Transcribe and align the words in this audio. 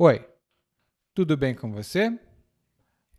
Oi, 0.00 0.24
tudo 1.12 1.36
bem 1.36 1.56
com 1.56 1.72
você? 1.72 2.16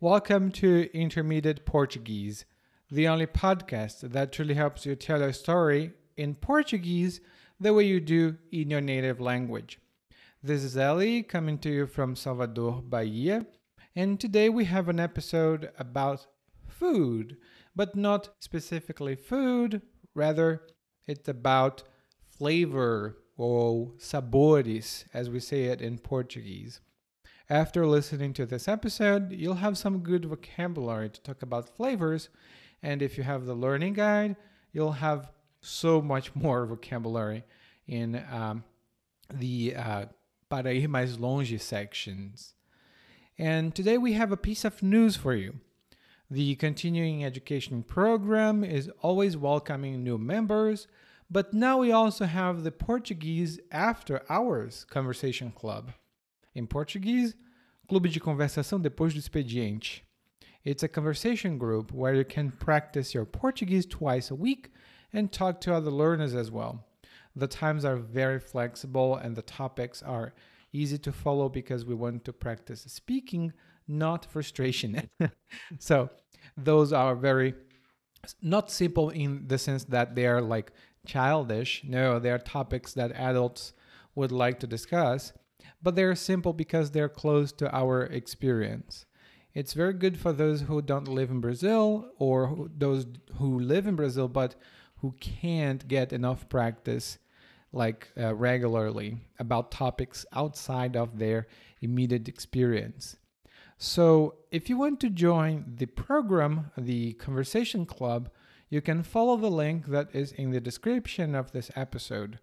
Welcome 0.00 0.50
to 0.52 0.88
Intermediate 0.94 1.60
Portuguese, 1.60 2.46
the 2.90 3.06
only 3.06 3.26
podcast 3.26 4.00
that 4.12 4.32
truly 4.32 4.54
helps 4.54 4.86
you 4.86 4.96
tell 4.96 5.22
a 5.22 5.30
story 5.34 5.92
in 6.16 6.34
Portuguese 6.34 7.20
the 7.60 7.74
way 7.74 7.84
you 7.84 8.00
do 8.00 8.38
in 8.50 8.70
your 8.70 8.80
native 8.80 9.20
language. 9.20 9.78
This 10.42 10.64
is 10.64 10.78
Ellie 10.78 11.22
coming 11.22 11.58
to 11.58 11.68
you 11.68 11.86
from 11.86 12.16
Salvador, 12.16 12.80
Bahia, 12.80 13.44
and 13.94 14.18
today 14.18 14.48
we 14.48 14.64
have 14.64 14.88
an 14.88 14.98
episode 14.98 15.70
about 15.78 16.28
food, 16.66 17.36
but 17.76 17.94
not 17.94 18.30
specifically 18.40 19.16
food, 19.16 19.82
rather, 20.14 20.62
it's 21.06 21.28
about 21.28 21.82
flavor 22.26 23.18
or 23.40 23.92
sabores, 23.98 25.04
as 25.14 25.30
we 25.30 25.40
say 25.40 25.64
it 25.64 25.80
in 25.80 25.96
Portuguese. 25.96 26.80
After 27.48 27.86
listening 27.86 28.34
to 28.34 28.44
this 28.44 28.68
episode, 28.68 29.32
you'll 29.32 29.54
have 29.54 29.78
some 29.78 30.00
good 30.00 30.26
vocabulary 30.26 31.08
to 31.08 31.20
talk 31.22 31.40
about 31.40 31.74
flavors, 31.74 32.28
and 32.82 33.00
if 33.00 33.16
you 33.16 33.24
have 33.24 33.46
the 33.46 33.54
learning 33.54 33.94
guide, 33.94 34.36
you'll 34.72 34.92
have 34.92 35.30
so 35.62 36.02
much 36.02 36.34
more 36.34 36.66
vocabulary 36.66 37.44
in 37.88 38.22
um, 38.30 38.62
the 39.32 39.74
uh, 39.74 40.04
para 40.50 40.74
ir 40.74 40.88
mais 40.88 41.18
longe 41.18 41.58
sections. 41.62 42.52
And 43.38 43.74
today 43.74 43.96
we 43.96 44.12
have 44.12 44.32
a 44.32 44.36
piece 44.36 44.66
of 44.66 44.82
news 44.82 45.16
for 45.16 45.34
you. 45.34 45.60
The 46.30 46.56
continuing 46.56 47.24
education 47.24 47.84
program 47.84 48.64
is 48.64 48.90
always 49.00 49.38
welcoming 49.38 50.04
new 50.04 50.18
members, 50.18 50.86
but 51.30 51.54
now 51.54 51.78
we 51.78 51.92
also 51.92 52.24
have 52.24 52.64
the 52.64 52.72
Portuguese 52.72 53.60
After 53.70 54.22
Hours 54.28 54.84
Conversation 54.90 55.52
Club. 55.52 55.92
In 56.54 56.66
Portuguese, 56.66 57.36
Clube 57.88 58.08
de 58.08 58.18
Conversação 58.18 58.82
depois 58.82 59.12
do 59.14 59.20
expediente. 59.20 60.02
It's 60.64 60.82
a 60.82 60.88
conversation 60.88 61.56
group 61.56 61.92
where 61.92 62.14
you 62.14 62.24
can 62.24 62.50
practice 62.50 63.14
your 63.14 63.24
Portuguese 63.24 63.86
twice 63.86 64.30
a 64.30 64.34
week 64.34 64.70
and 65.12 65.32
talk 65.32 65.60
to 65.62 65.74
other 65.74 65.90
learners 65.90 66.34
as 66.34 66.50
well. 66.50 66.84
The 67.34 67.46
times 67.46 67.84
are 67.84 67.96
very 67.96 68.40
flexible 68.40 69.14
and 69.16 69.36
the 69.36 69.42
topics 69.42 70.02
are 70.02 70.34
easy 70.72 70.98
to 70.98 71.12
follow 71.12 71.48
because 71.48 71.84
we 71.84 71.94
want 71.94 72.24
to 72.24 72.32
practice 72.32 72.82
speaking, 72.88 73.52
not 73.86 74.26
frustration. 74.26 75.08
so, 75.78 76.10
those 76.56 76.92
are 76.92 77.14
very 77.14 77.54
not 78.42 78.70
simple 78.70 79.10
in 79.10 79.46
the 79.48 79.58
sense 79.58 79.84
that 79.84 80.14
they 80.14 80.26
are 80.26 80.40
like 80.40 80.72
childish. 81.06 81.82
No, 81.84 82.18
they 82.18 82.30
are 82.30 82.38
topics 82.38 82.92
that 82.94 83.12
adults 83.12 83.72
would 84.14 84.32
like 84.32 84.60
to 84.60 84.66
discuss, 84.66 85.32
but 85.82 85.94
they're 85.94 86.14
simple 86.14 86.52
because 86.52 86.90
they're 86.90 87.08
close 87.08 87.52
to 87.52 87.74
our 87.74 88.02
experience. 88.02 89.06
It's 89.54 89.72
very 89.72 89.94
good 89.94 90.18
for 90.18 90.32
those 90.32 90.62
who 90.62 90.80
don't 90.80 91.08
live 91.08 91.30
in 91.30 91.40
Brazil 91.40 92.12
or 92.18 92.46
who, 92.46 92.70
those 92.76 93.06
who 93.36 93.58
live 93.58 93.86
in 93.86 93.96
Brazil 93.96 94.28
but 94.28 94.54
who 94.98 95.14
can't 95.20 95.86
get 95.88 96.12
enough 96.12 96.48
practice 96.48 97.18
like 97.72 98.10
uh, 98.18 98.34
regularly 98.34 99.18
about 99.38 99.70
topics 99.70 100.26
outside 100.32 100.96
of 100.96 101.18
their 101.18 101.46
immediate 101.80 102.28
experience. 102.28 103.16
So, 103.82 104.34
if 104.50 104.68
you 104.68 104.76
want 104.76 105.00
to 105.00 105.08
join 105.08 105.64
the 105.78 105.86
program, 105.86 106.70
the 106.76 107.14
Conversation 107.14 107.86
Club, 107.86 108.28
you 108.68 108.82
can 108.82 109.02
follow 109.02 109.38
the 109.38 109.48
link 109.48 109.86
that 109.86 110.08
is 110.12 110.32
in 110.32 110.50
the 110.50 110.60
description 110.60 111.34
of 111.34 111.52
this 111.52 111.70
episode. 111.74 112.40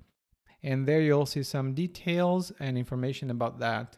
And 0.64 0.88
there 0.88 1.00
you'll 1.00 1.28
see 1.28 1.44
some 1.44 1.76
details 1.76 2.52
and 2.60 2.76
information 2.76 3.30
about 3.30 3.60
that. 3.60 3.98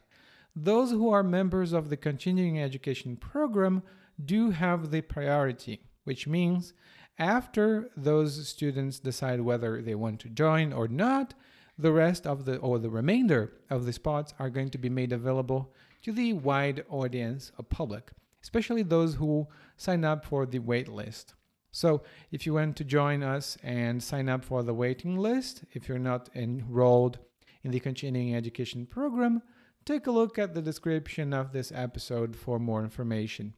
Those 0.53 0.91
who 0.91 1.11
are 1.11 1.23
members 1.23 1.71
of 1.71 1.89
the 1.89 1.95
continuing 1.95 2.61
education 2.61 3.15
program 3.15 3.83
do 4.25 4.51
have 4.51 4.91
the 4.91 4.99
priority, 4.99 5.79
which 6.03 6.27
means 6.27 6.73
after 7.17 7.89
those 7.95 8.49
students 8.49 8.99
decide 8.99 9.39
whether 9.39 9.81
they 9.81 9.95
want 9.95 10.19
to 10.19 10.29
join 10.29 10.73
or 10.73 10.89
not, 10.89 11.35
the 11.77 11.93
rest 11.93 12.27
of 12.27 12.43
the 12.43 12.57
or 12.57 12.79
the 12.79 12.89
remainder 12.89 13.53
of 13.69 13.85
the 13.85 13.93
spots 13.93 14.33
are 14.39 14.49
going 14.49 14.69
to 14.71 14.77
be 14.77 14.89
made 14.89 15.13
available 15.13 15.73
to 16.03 16.11
the 16.11 16.33
wide 16.33 16.83
audience 16.89 17.51
of 17.57 17.69
public, 17.69 18.11
especially 18.41 18.83
those 18.83 19.15
who 19.15 19.47
sign 19.77 20.03
up 20.03 20.25
for 20.25 20.45
the 20.45 20.59
wait 20.59 20.87
list. 20.87 21.33
So, 21.71 22.01
if 22.31 22.45
you 22.45 22.55
want 22.55 22.75
to 22.77 22.83
join 22.83 23.21
us 23.21 23.57
and 23.61 24.01
sign 24.01 24.27
up 24.27 24.43
for 24.43 24.63
the 24.63 24.73
waiting 24.73 25.17
list, 25.17 25.63
if 25.73 25.87
you're 25.87 25.99
not 25.99 26.29
enrolled 26.35 27.19
in 27.63 27.71
the 27.71 27.79
continuing 27.79 28.35
education 28.35 28.85
program, 28.87 29.41
take 29.85 30.07
a 30.07 30.11
look 30.11 30.39
at 30.39 30.53
the 30.53 30.61
description 30.61 31.33
of 31.33 31.51
this 31.51 31.71
episode 31.73 32.35
for 32.35 32.59
more 32.59 32.83
information. 32.83 33.53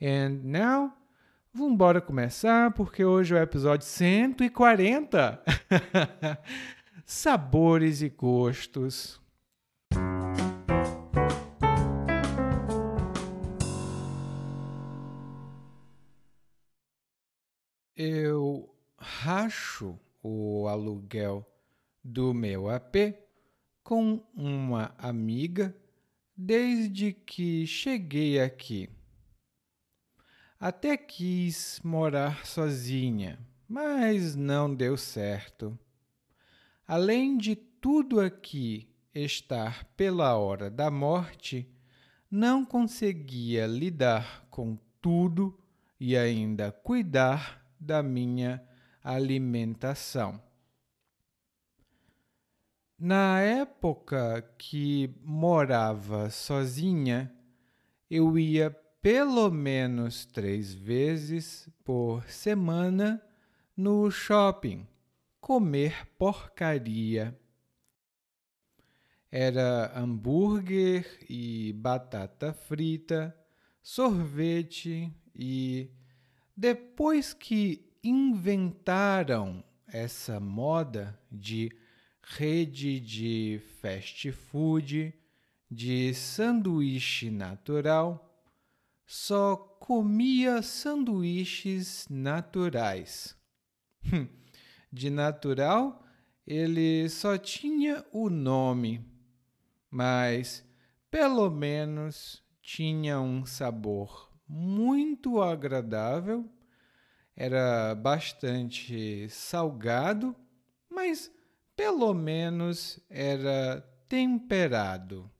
And 0.00 0.44
now, 0.44 0.92
vamos 1.54 1.72
embora 1.72 2.00
começar, 2.00 2.72
porque 2.72 3.04
hoje 3.04 3.34
é 3.34 3.40
o 3.40 3.42
episódio 3.42 3.86
140. 3.86 5.42
Sabores 7.06 8.02
e 8.02 8.08
gostos. 8.08 9.20
Eu 18.02 18.74
racho 18.96 20.00
o 20.22 20.66
aluguel 20.66 21.46
do 22.02 22.32
meu 22.32 22.70
AP 22.70 22.96
com 23.84 24.24
uma 24.34 24.94
amiga 24.96 25.76
desde 26.34 27.12
que 27.12 27.66
cheguei 27.66 28.40
aqui. 28.40 28.88
Até 30.58 30.96
quis 30.96 31.78
morar 31.84 32.46
sozinha, 32.46 33.38
mas 33.68 34.34
não 34.34 34.74
deu 34.74 34.96
certo. 34.96 35.78
Além 36.88 37.36
de 37.36 37.54
tudo 37.54 38.18
aqui 38.18 38.88
estar 39.14 39.84
pela 39.94 40.34
hora 40.38 40.70
da 40.70 40.90
morte, 40.90 41.70
não 42.30 42.64
conseguia 42.64 43.66
lidar 43.66 44.46
com 44.48 44.78
tudo 45.02 45.54
e 46.00 46.16
ainda 46.16 46.72
cuidar 46.72 47.59
da 47.80 48.02
minha 48.02 48.62
alimentação. 49.02 50.40
Na 52.98 53.40
época 53.40 54.42
que 54.58 55.14
morava 55.24 56.28
sozinha, 56.28 57.34
eu 58.10 58.38
ia 58.38 58.70
pelo 59.00 59.50
menos 59.50 60.26
três 60.26 60.74
vezes 60.74 61.66
por 61.82 62.28
semana 62.28 63.22
no 63.74 64.10
shopping 64.10 64.86
comer 65.40 66.06
porcaria. 66.18 67.34
Era 69.30 69.98
hambúrguer 69.98 71.06
e 71.28 71.72
batata 71.72 72.52
frita, 72.52 73.34
sorvete 73.82 75.10
e 75.34 75.90
depois 76.60 77.32
que 77.32 77.90
inventaram 78.04 79.64
essa 79.88 80.38
moda 80.38 81.18
de 81.32 81.72
rede 82.22 83.00
de 83.00 83.62
fast 83.80 84.30
food, 84.30 85.14
de 85.70 86.12
sanduíche 86.12 87.30
natural, 87.30 88.44
só 89.06 89.56
comia 89.56 90.60
sanduíches 90.60 92.06
naturais. 92.10 93.34
Hum, 94.12 94.28
de 94.92 95.08
natural, 95.08 96.04
ele 96.46 97.08
só 97.08 97.38
tinha 97.38 98.04
o 98.12 98.28
nome, 98.28 99.02
mas 99.90 100.62
pelo 101.10 101.48
menos 101.48 102.44
tinha 102.60 103.18
um 103.18 103.46
sabor 103.46 104.30
muito 104.52 105.40
agradável, 105.40 106.44
era 107.36 107.94
bastante 107.94 109.28
salgado, 109.28 110.34
mas 110.88 111.30
pelo 111.74 112.12
menos 112.12 112.98
era 113.08 113.80
temperado. 114.08 115.30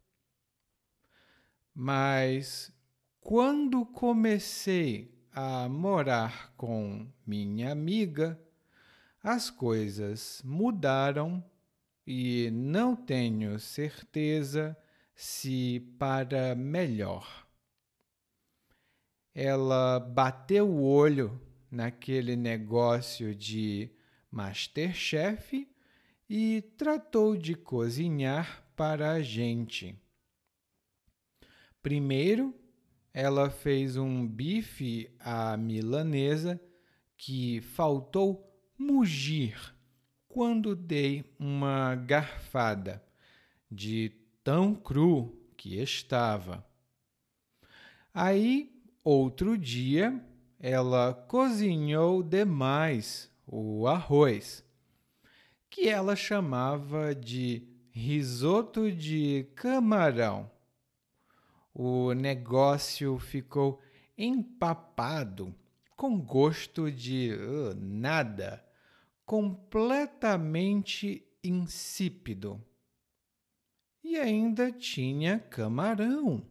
Mas 1.75 2.73
quando 3.21 3.85
comecei 3.85 5.15
a 5.33 5.69
morar 5.69 6.53
com 6.57 7.07
minha 7.27 7.73
amiga, 7.73 8.41
as 9.23 9.51
coisas 9.51 10.41
mudaram 10.45 11.45
e 12.07 12.51
não 12.53 12.97
tenho 12.97 13.59
certeza 13.59 14.77
se 15.15 15.81
para 15.99 16.55
melhor 16.55 17.51
ela 19.35 20.01
bateu 20.01 20.69
o 20.69 20.83
olho 20.83 21.41
naquele 21.71 22.37
negócio 22.37 23.35
de 23.35 23.91
Masterchef 24.31 25.69
e 26.29 26.63
tratou 26.77 27.37
de 27.37 27.55
cozinhar 27.55 28.65
para 28.77 29.13
a 29.13 29.23
gente. 29.23 29.95
Primeiro, 31.83 32.55
ela 33.13 33.51
fez 33.51 33.97
um 33.97 34.27
bife 34.27 35.11
à 35.19 35.57
milanesa 35.57 36.61
que 37.17 37.61
faltou 37.61 38.51
mugir 38.79 39.75
quando 40.29 40.77
dei 40.77 41.25
uma 41.39 41.97
garfada, 41.97 43.05
de 43.71 44.13
tão 44.45 44.75
cru 44.75 45.37
que 45.57 45.81
estava. 45.81 46.65
Aí, 48.15 48.73
outro 49.05 49.59
dia, 49.59 50.25
ela 50.61 51.15
cozinhou 51.27 52.23
demais 52.23 53.33
o 53.47 53.87
arroz, 53.87 54.63
que 55.71 55.89
ela 55.89 56.15
chamava 56.15 57.15
de 57.15 57.67
risoto 57.91 58.93
de 58.93 59.49
camarão. 59.55 60.51
O 61.73 62.13
negócio 62.13 63.19
ficou 63.19 63.81
empapado, 64.19 65.55
com 65.97 66.21
gosto 66.21 66.93
de 66.93 67.33
uh, 67.33 67.75
nada, 67.75 68.63
completamente 69.25 71.27
insípido. 71.43 72.63
E 74.05 74.19
ainda 74.19 74.71
tinha 74.71 75.39
camarão. 75.39 76.47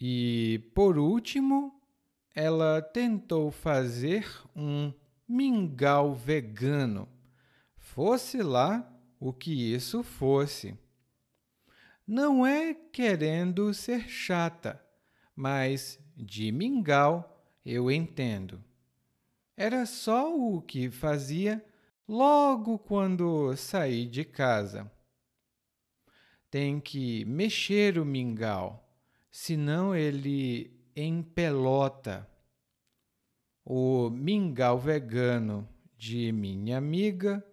E, 0.00 0.70
por 0.74 0.96
último, 0.96 1.77
ela 2.38 2.80
tentou 2.80 3.50
fazer 3.50 4.24
um 4.54 4.92
mingau 5.28 6.14
vegano, 6.14 7.08
fosse 7.74 8.40
lá 8.40 8.88
o 9.18 9.32
que 9.32 9.74
isso 9.74 10.04
fosse. 10.04 10.78
Não 12.06 12.46
é 12.46 12.74
querendo 12.74 13.74
ser 13.74 14.08
chata, 14.08 14.80
mas 15.34 15.98
de 16.16 16.52
mingau 16.52 17.44
eu 17.66 17.90
entendo. 17.90 18.62
Era 19.56 19.84
só 19.84 20.32
o 20.32 20.62
que 20.62 20.92
fazia 20.92 21.60
logo 22.06 22.78
quando 22.78 23.56
saí 23.56 24.06
de 24.06 24.24
casa. 24.24 24.88
Tem 26.48 26.78
que 26.78 27.24
mexer 27.24 27.98
o 27.98 28.04
mingau, 28.04 28.88
senão 29.28 29.92
ele 29.92 30.77
empelota. 31.02 32.28
O 33.64 34.10
mingau 34.10 34.78
vegano 34.78 35.68
de 35.96 36.32
minha 36.32 36.78
amiga 36.78 37.44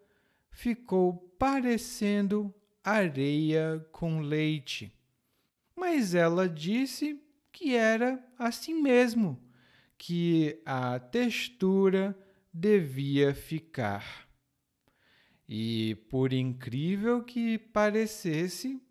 ficou 0.50 1.18
parecendo 1.38 2.54
areia 2.84 3.86
com 3.92 4.22
leite. 4.22 4.94
Mas 5.76 6.16
ela 6.16 6.48
disse 6.48 7.22
que 7.52 7.76
era 7.76 8.24
assim 8.38 8.82
mesmo, 8.82 9.42
que 9.98 10.62
a 10.66 11.00
textura 11.00 12.18
devia 12.54 13.34
ficar. 13.34 14.28
E, 15.48 15.96
por 16.10 16.34
incrível 16.34 17.24
que 17.24 17.58
parecesse, 17.58 18.82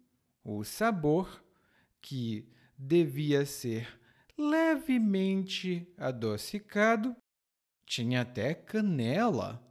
o 0.44 0.62
sabor, 0.62 1.42
que 2.00 2.46
devia 2.78 3.46
ser 3.46 3.88
levemente 4.36 5.92
adocicado, 5.96 7.16
tinha 7.86 8.22
até 8.22 8.54
canela. 8.54 9.62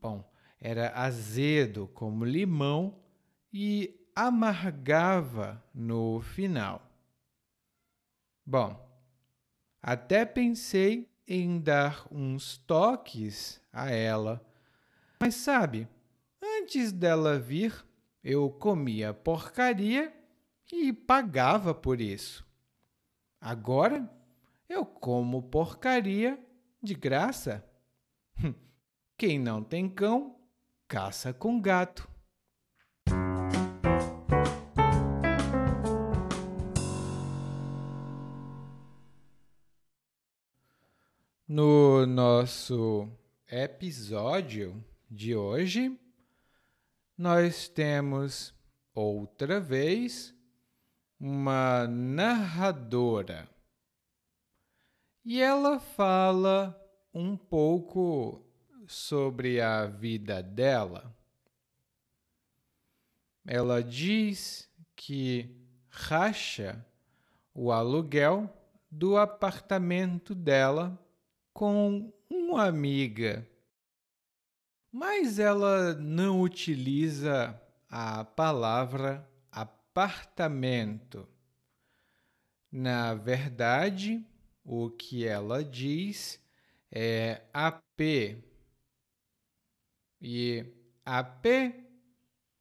Bom, 0.00 0.24
era 0.60 0.92
azedo 0.94 1.88
como 1.88 2.24
limão 2.24 3.02
e 3.52 4.08
amargava 4.14 5.62
no 5.74 6.20
final. 6.20 6.82
Bom, 8.44 8.86
até 9.82 10.24
pensei 10.24 11.10
em 11.26 11.60
dar 11.60 12.06
uns 12.10 12.56
toques 12.58 13.60
a 13.72 13.90
ela, 13.90 14.44
mas 15.20 15.34
sabe, 15.34 15.88
antes 16.40 16.92
dela 16.92 17.38
vir, 17.38 17.84
eu 18.22 18.48
comia 18.50 19.12
porcaria 19.12 20.14
e 20.72 20.92
pagava 20.92 21.74
por 21.74 22.00
isso. 22.00 22.45
Agora 23.48 24.10
eu 24.68 24.84
como 24.84 25.40
porcaria 25.40 26.36
de 26.82 26.94
graça. 26.94 27.64
Quem 29.16 29.38
não 29.38 29.62
tem 29.62 29.88
cão, 29.88 30.36
caça 30.88 31.32
com 31.32 31.60
gato. 31.60 32.10
No 41.46 42.04
nosso 42.04 43.08
episódio 43.46 44.84
de 45.08 45.36
hoje, 45.36 45.96
nós 47.16 47.68
temos 47.68 48.52
outra 48.92 49.60
vez 49.60 50.35
uma 51.18 51.86
narradora. 51.86 53.48
E 55.24 55.40
ela 55.40 55.80
fala 55.80 56.78
um 57.12 57.36
pouco 57.36 58.44
sobre 58.86 59.60
a 59.60 59.86
vida 59.86 60.42
dela. 60.42 61.14
Ela 63.46 63.82
diz 63.82 64.68
que 64.94 65.50
racha 65.88 66.84
o 67.54 67.72
aluguel 67.72 68.52
do 68.90 69.16
apartamento 69.16 70.34
dela 70.34 70.98
com 71.52 72.12
uma 72.28 72.64
amiga. 72.64 73.48
Mas 74.92 75.38
ela 75.38 75.94
não 75.94 76.40
utiliza 76.40 77.60
a 77.88 78.24
palavra 78.24 79.26
apartamento. 79.96 81.26
Na 82.70 83.14
verdade, 83.14 84.22
o 84.62 84.90
que 84.90 85.26
ela 85.26 85.64
diz 85.64 86.38
é 86.92 87.40
AP. 87.50 88.42
E 90.20 90.66
AP 91.02 91.46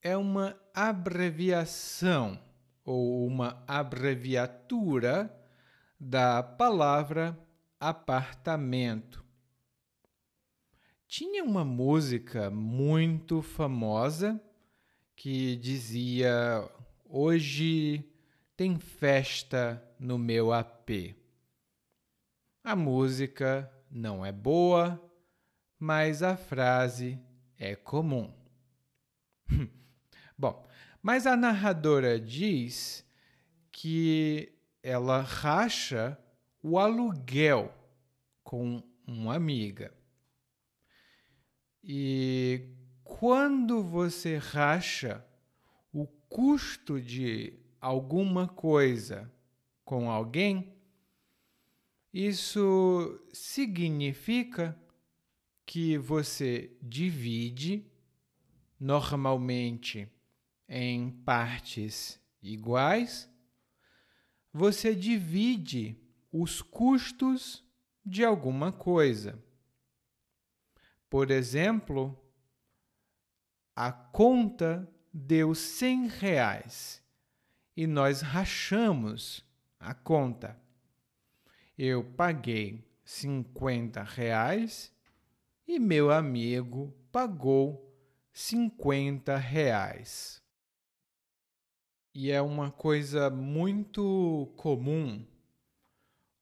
é 0.01 0.15
uma 0.15 0.57
abreviação 0.73 2.41
ou 2.85 3.27
uma 3.27 3.61
abreviatura 3.67 5.29
da 5.99 6.41
palavra 6.41 7.37
apartamento. 7.77 9.25
Tinha 11.05 11.43
uma 11.43 11.65
música 11.65 12.49
muito 12.49 13.41
famosa 13.41 14.41
que 15.15 15.55
dizia: 15.57 16.69
Hoje 17.17 18.03
tem 18.57 18.77
festa 18.77 19.81
no 19.97 20.17
meu 20.17 20.51
AP. 20.51 21.15
A 22.61 22.75
música 22.75 23.71
não 23.89 24.25
é 24.25 24.33
boa, 24.33 25.01
mas 25.79 26.21
a 26.21 26.35
frase 26.35 27.17
é 27.57 27.73
comum. 27.73 28.33
Bom, 30.37 30.67
mas 31.01 31.25
a 31.25 31.37
narradora 31.37 32.19
diz 32.19 33.05
que 33.71 34.51
ela 34.83 35.21
racha 35.21 36.19
o 36.61 36.77
aluguel 36.77 37.73
com 38.43 38.83
uma 39.07 39.35
amiga. 39.37 39.93
E 41.81 42.75
quando 43.05 43.81
você 43.81 44.35
racha 44.35 45.25
custo 46.35 46.99
de 46.99 47.53
alguma 47.79 48.45
coisa 48.45 49.33
com 49.85 50.11
alguém, 50.11 50.75
isso 52.13 53.25
significa 53.31 54.77
que 55.65 55.97
você 55.97 56.75
divide, 56.81 57.89
normalmente 58.77 60.11
em 60.67 61.09
partes 61.09 62.19
iguais, 62.43 63.31
você 64.51 64.93
divide 64.93 65.97
os 66.33 66.61
custos 66.61 67.63
de 68.05 68.25
alguma 68.25 68.73
coisa. 68.73 69.41
Por 71.09 71.31
exemplo, 71.31 72.13
a 73.73 73.89
conta 73.89 74.93
deu 75.17 75.55
100 75.55 76.07
reais 76.07 77.01
e 77.75 77.87
nós 77.87 78.19
rachamos 78.19 79.45
a 79.79 79.93
conta. 79.93 80.59
Eu 81.77 82.03
paguei 82.03 82.85
50 83.05 84.03
reais 84.03 84.91
e 85.65 85.79
meu 85.79 86.11
amigo 86.11 86.93
pagou 87.13 87.97
50 88.33 89.37
reais. 89.37 90.43
e 92.13 92.29
é 92.31 92.41
uma 92.41 92.69
coisa 92.69 93.29
muito 93.29 94.51
comum. 94.57 95.25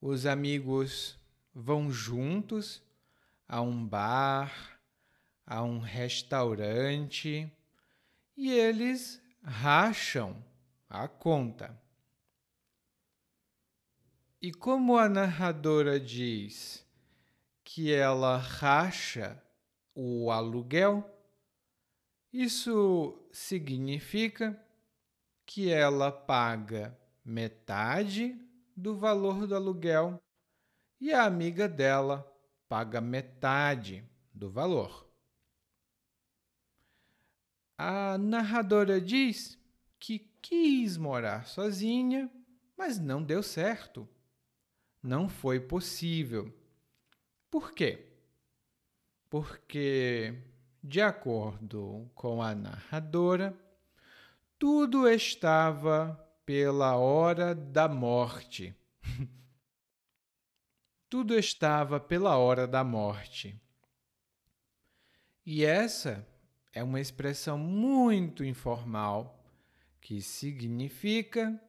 Os 0.01 0.25
amigos 0.25 1.20
vão 1.53 1.92
juntos 1.92 2.82
a 3.48 3.62
um 3.62 3.86
bar, 3.86 4.80
a 5.46 5.63
um 5.63 5.80
restaurante 5.80 7.51
e 8.35 8.51
eles 8.51 9.21
racham 9.43 10.43
a 10.89 11.07
conta. 11.07 11.79
E 14.41 14.51
como 14.51 14.97
a 14.97 15.07
narradora 15.07 15.99
diz 15.99 16.85
que 17.63 17.93
ela 17.93 18.37
racha 18.37 19.41
o 19.95 20.29
aluguel, 20.29 21.09
isso 22.31 23.17
significa 23.31 24.59
que 25.45 25.71
ela 25.71 26.11
paga 26.11 26.97
metade 27.23 28.37
do 28.75 28.97
valor 28.97 29.47
do 29.47 29.55
aluguel 29.55 30.21
e 30.99 31.13
a 31.13 31.23
amiga 31.23 31.67
dela 31.67 32.25
paga 32.67 32.99
metade 32.99 34.03
do 34.33 34.49
valor. 34.49 35.02
A 37.77 38.18
narradora 38.18 39.01
diz 39.01 39.58
que 40.00 40.20
quis 40.42 40.98
morar 40.98 41.48
sozinha, 41.48 42.30
mas 42.77 43.00
não 43.00 43.24
deu 43.24 43.42
certo. 43.42 44.08
Não 45.01 45.27
foi 45.27 45.60
possível. 45.60 46.53
Por 47.50 47.74
quê? 47.74 48.08
Porque, 49.30 50.36
de 50.84 51.01
acordo 51.01 52.10
com 52.13 52.42
a 52.42 52.53
narradora, 52.53 53.58
tudo 54.60 55.10
estava 55.10 56.15
pela 56.46 56.96
hora 56.96 57.56
da 57.56 57.88
morte. 57.88 58.75
tudo 61.10 61.38
estava 61.38 62.00
pela 62.00 62.38
hora 62.38 62.68
da 62.68 62.84
morte. 62.84 63.60
E 65.46 65.65
essa 65.65 66.25
é 66.74 66.84
uma 66.84 67.00
expressão 67.00 67.58
muito 67.58 68.44
informal 68.44 69.39
que 70.01 70.22
significa 70.22 71.62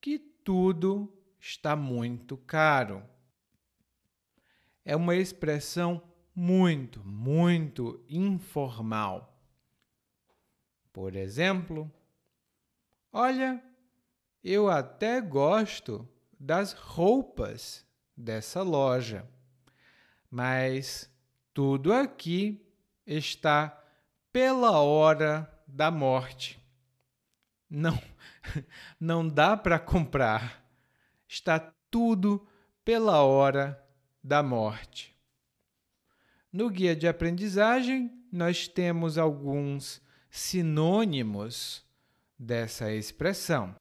que 0.00 0.18
tudo 0.18 1.12
está 1.40 1.74
muito 1.74 2.36
caro. 2.36 3.02
É 4.84 4.94
uma 4.94 5.16
expressão 5.16 6.02
muito, 6.34 7.02
muito 7.04 8.04
informal. 8.08 9.42
Por 10.92 11.16
exemplo, 11.16 11.90
olha, 13.10 13.62
eu 14.44 14.68
até 14.68 15.20
gosto 15.20 16.06
das 16.38 16.72
roupas 16.72 17.86
dessa 18.16 18.62
loja, 18.62 19.26
mas 20.30 21.10
tudo 21.54 21.92
aqui 21.92 22.64
está 23.06 23.79
pela 24.32 24.80
hora 24.80 25.50
da 25.66 25.90
morte. 25.90 26.60
Não, 27.68 28.00
não 28.98 29.28
dá 29.28 29.56
para 29.56 29.78
comprar. 29.78 30.64
Está 31.28 31.58
tudo 31.90 32.46
pela 32.84 33.22
hora 33.22 33.82
da 34.22 34.42
morte. 34.42 35.16
No 36.52 36.68
guia 36.68 36.96
de 36.96 37.06
aprendizagem, 37.06 38.10
nós 38.32 38.66
temos 38.66 39.16
alguns 39.16 40.02
sinônimos 40.28 41.84
dessa 42.38 42.92
expressão. 42.92 43.76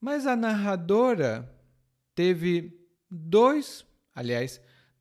Mas 0.00 0.26
a 0.26 0.36
narradora 0.36 1.48
teve 2.14 2.78
dois, 3.10 3.84
aliás, 4.14 4.60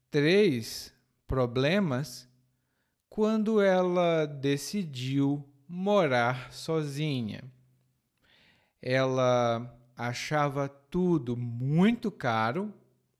três 0.10 0.94
problemas 1.28 2.31
quando 3.12 3.60
ela 3.60 4.26
decidiu 4.26 5.46
morar 5.68 6.50
sozinha. 6.54 7.44
Ela 8.82 9.78
achava 9.98 10.70
tudo 10.70 11.36
muito 11.36 12.10
caro, 12.10 12.74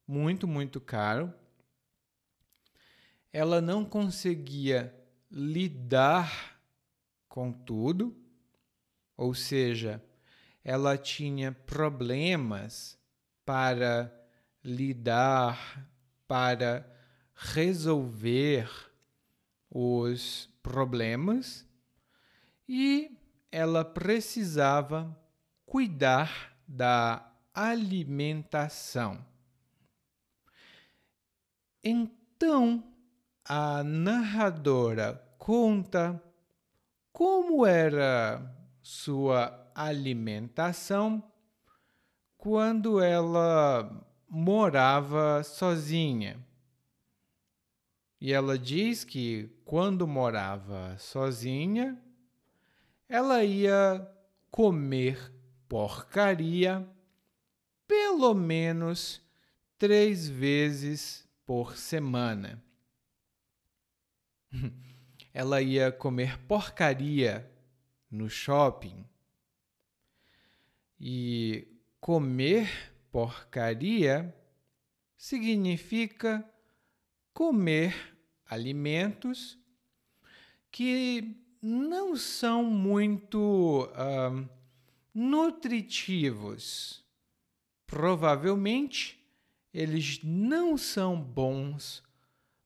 muito, 0.08 0.48
muito 0.48 0.80
caro. 0.80 1.34
Ela 3.34 3.60
não 3.60 3.84
conseguia 3.84 4.96
lidar 5.30 6.58
com 7.28 7.52
tudo, 7.52 8.16
ou 9.18 9.34
seja, 9.36 10.02
ela 10.64 10.98
tinha 10.98 11.52
problemas 11.52 12.98
para 13.44 14.10
lidar, 14.64 15.86
para 16.26 16.90
resolver 17.36 18.91
os 19.72 20.50
problemas 20.62 21.66
e 22.68 23.18
ela 23.52 23.86
precisava 23.86 25.18
cuidar 25.66 26.58
da 26.68 27.32
alimentação. 27.54 29.26
Então, 31.84 32.84
a 33.46 33.84
narradora 33.84 35.22
conta 35.38 36.22
como 37.12 37.66
era 37.66 38.56
sua 38.82 39.72
alimentação 39.74 41.24
quando 42.38 43.02
ela 43.02 44.06
morava 44.28 45.44
sozinha. 45.44 46.40
E 48.22 48.32
ela 48.32 48.56
diz 48.56 49.04
que 49.04 49.50
quando 49.66 50.08
morava 50.08 50.96
sozinha, 51.00 52.00
ela 53.10 53.44
ia 53.44 54.08
comer 54.52 55.34
porcaria 55.68 56.88
pelo 57.88 58.36
menos 58.36 59.20
três 59.80 60.30
vezes 60.30 61.28
por 61.48 61.76
semana. 61.76 62.64
ela 65.34 65.60
ia 65.60 65.92
comer 65.92 66.38
porcaria 66.42 67.52
no 68.10 68.30
shopping. 68.30 69.04
E 71.00 71.68
comer 72.00 72.94
porcaria 73.12 74.32
significa 75.18 76.48
comer 77.34 78.11
alimentos 78.52 79.58
que 80.70 81.38
não 81.62 82.18
são 82.18 82.66
muito 82.66 83.86
uh, 83.86 84.50
nutritivos. 85.14 87.02
Provavelmente 87.88 89.18
eles 89.74 90.20
não 90.22 90.78
são 90.78 91.20
bons 91.20 92.04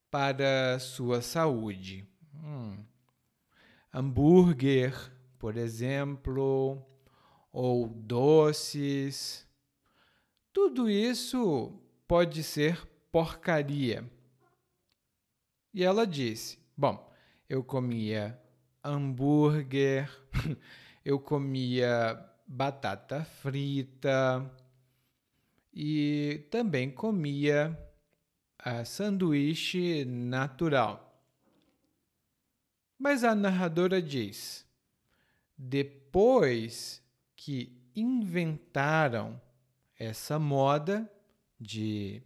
para 0.09 0.79
sua 0.79 1.21
saúde. 1.21 2.03
Hum. 2.33 2.83
Hambúrguer, 3.93 5.11
por 5.37 5.55
exemplo, 5.55 6.83
ou 7.53 7.87
doces, 7.87 9.47
tudo 10.51 10.89
isso 10.89 11.79
pode 12.07 12.41
ser 12.41 12.83
porcaria. 13.11 14.09
E 15.75 15.83
ela 15.83 16.07
disse: 16.07 16.57
Bom, 16.77 17.13
eu 17.49 17.61
comia 17.61 18.39
hambúrguer, 18.81 20.09
eu 21.03 21.19
comia 21.19 22.17
batata 22.47 23.25
frita 23.25 24.49
e 25.73 26.47
também 26.49 26.89
comia 26.89 27.77
a 28.57 28.85
sanduíche 28.85 30.05
natural. 30.05 31.21
Mas 32.97 33.25
a 33.25 33.35
narradora 33.35 34.01
diz: 34.01 34.65
depois 35.57 37.03
que 37.35 37.77
inventaram 37.93 39.41
essa 39.99 40.39
moda 40.39 41.11
de 41.59 42.23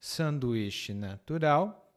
sanduíche 0.00 0.92
natural, 0.92 1.87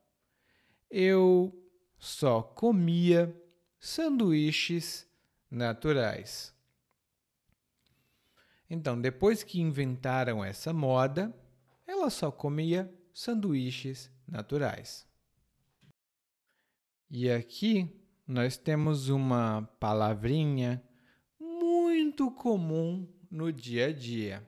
eu 0.91 1.57
só 1.97 2.41
comia 2.41 3.33
sanduíches 3.79 5.07
naturais. 5.49 6.53
Então, 8.69 8.99
depois 8.99 9.43
que 9.43 9.61
inventaram 9.61 10.43
essa 10.43 10.71
moda, 10.73 11.33
ela 11.87 12.09
só 12.09 12.31
comia 12.31 12.93
sanduíches 13.13 14.11
naturais. 14.27 15.07
E 17.09 17.29
aqui 17.29 18.01
nós 18.25 18.55
temos 18.57 19.09
uma 19.09 19.63
palavrinha 19.79 20.81
muito 21.39 22.31
comum 22.31 23.07
no 23.29 23.51
dia 23.51 23.87
a 23.87 23.93
dia. 23.93 24.47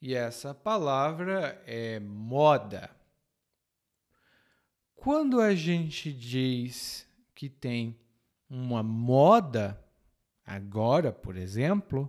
E 0.00 0.14
essa 0.14 0.52
palavra 0.52 1.62
é 1.64 2.00
moda. 2.00 2.90
Quando 5.02 5.40
a 5.40 5.52
gente 5.52 6.12
diz 6.12 7.04
que 7.34 7.48
tem 7.48 7.98
uma 8.48 8.84
moda, 8.84 9.84
agora, 10.46 11.10
por 11.10 11.36
exemplo, 11.36 12.08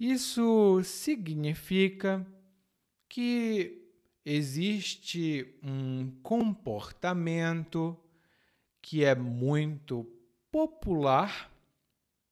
isso 0.00 0.82
significa 0.82 2.26
que 3.08 3.88
existe 4.24 5.56
um 5.62 6.10
comportamento 6.24 7.96
que 8.82 9.04
é 9.04 9.14
muito 9.14 10.04
popular, 10.50 11.52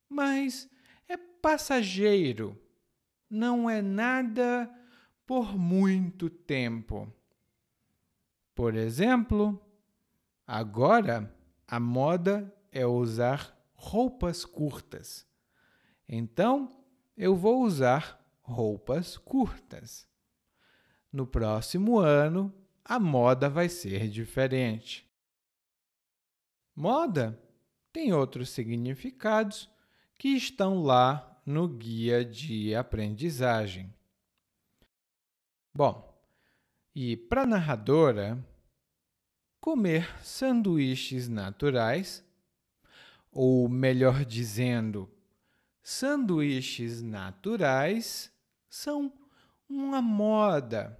mas 0.09 0.69
é 1.09 1.17
passageiro 1.17 2.61
não 3.31 3.71
é 3.71 3.81
nada 3.81 4.69
por 5.25 5.57
muito 5.57 6.29
tempo. 6.29 7.20
Por 8.61 8.75
exemplo, 8.75 9.59
agora 10.47 11.35
a 11.67 11.81
moda 11.81 12.55
é 12.71 12.85
usar 12.85 13.59
roupas 13.73 14.45
curtas. 14.45 15.26
Então, 16.07 16.85
eu 17.17 17.35
vou 17.35 17.62
usar 17.62 18.23
roupas 18.43 19.17
curtas. 19.17 20.07
No 21.11 21.26
próximo 21.26 22.00
ano, 22.00 22.52
a 22.85 23.00
moda 23.00 23.49
vai 23.49 23.67
ser 23.67 24.11
diferente. 24.11 25.11
Moda 26.76 27.43
tem 27.90 28.12
outros 28.12 28.50
significados 28.50 29.71
que 30.19 30.37
estão 30.37 30.83
lá 30.83 31.40
no 31.47 31.67
guia 31.67 32.23
de 32.23 32.75
aprendizagem. 32.75 33.90
Bom, 35.73 36.11
e 36.95 37.17
para 37.17 37.45
a 37.45 37.47
narradora, 37.47 38.50
comer 39.61 40.09
sanduíches 40.25 41.29
naturais, 41.29 42.25
ou 43.31 43.69
melhor 43.69 44.25
dizendo, 44.25 45.09
sanduíches 45.83 47.02
naturais 47.02 48.33
são 48.69 49.12
uma 49.69 50.00
moda, 50.00 50.99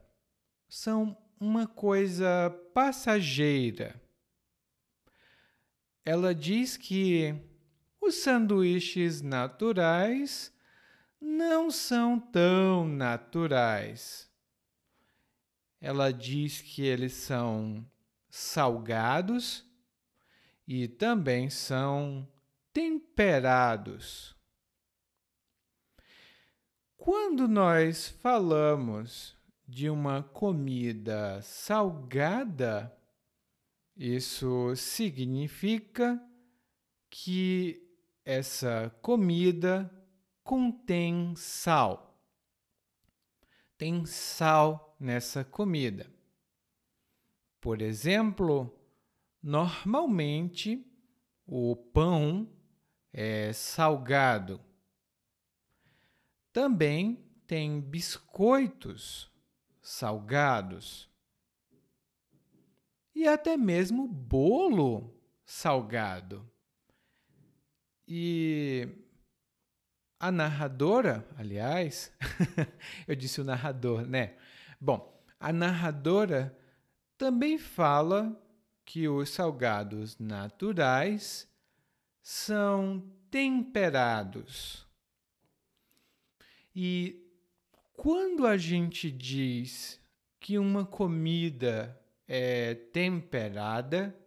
são 0.69 1.17
uma 1.41 1.67
coisa 1.67 2.51
passageira. 2.75 4.01
Ela 6.05 6.35
diz 6.35 6.77
que 6.77 7.35
os 8.01 8.17
sanduíches 8.17 9.23
naturais 9.23 10.53
não 11.21 11.71
são 11.71 12.19
tão 12.19 12.87
naturais. 12.87 14.31
Ela 15.81 16.13
diz 16.13 16.61
que 16.61 16.83
eles 16.83 17.13
são 17.13 17.85
salgados 18.31 19.65
e 20.67 20.87
também 20.87 21.51
são 21.51 22.27
temperados. 22.73 24.37
Quando 26.97 27.49
nós 27.49 28.09
falamos 28.09 29.37
de 29.67 29.91
uma 29.91 30.23
comida 30.23 31.41
salgada, 31.43 32.97
isso 33.97 34.75
significa 34.77 36.23
que 37.09 37.83
essa 38.25 38.95
comida 39.03 39.91
contém 40.43 41.35
sal. 41.37 42.21
Tem 43.77 44.05
sal 44.05 44.97
nessa 45.01 45.43
comida. 45.43 46.20
Por 47.61 47.83
exemplo, 47.83 48.75
normalmente 49.43 50.87
o 51.47 51.77
pão 51.77 52.49
é 53.13 53.53
salgado. 53.53 54.61
Também 56.53 57.23
tem 57.47 57.81
biscoitos 57.81 59.31
salgados. 59.83 61.11
E 63.15 63.27
até 63.27 63.57
mesmo 63.57 64.07
bolo 64.07 65.13
salgado. 65.45 66.49
E 68.07 68.89
a 70.19 70.31
narradora, 70.31 71.27
aliás, 71.37 72.13
eu 73.07 73.15
disse 73.15 73.41
o 73.41 73.45
narrador, 73.45 74.07
né? 74.07 74.37
Bom, 74.81 75.23
a 75.39 75.53
narradora 75.53 76.57
também 77.21 77.59
fala 77.59 78.35
que 78.83 79.07
os 79.07 79.29
salgados 79.29 80.19
naturais 80.19 81.47
são 82.23 83.13
temperados. 83.31 84.89
E 86.75 87.23
quando 87.93 88.47
a 88.47 88.57
gente 88.57 89.11
diz 89.11 90.01
que 90.41 90.57
uma 90.57 90.87
comida 90.87 91.95
é 92.27 92.75
temperada, 92.75 94.19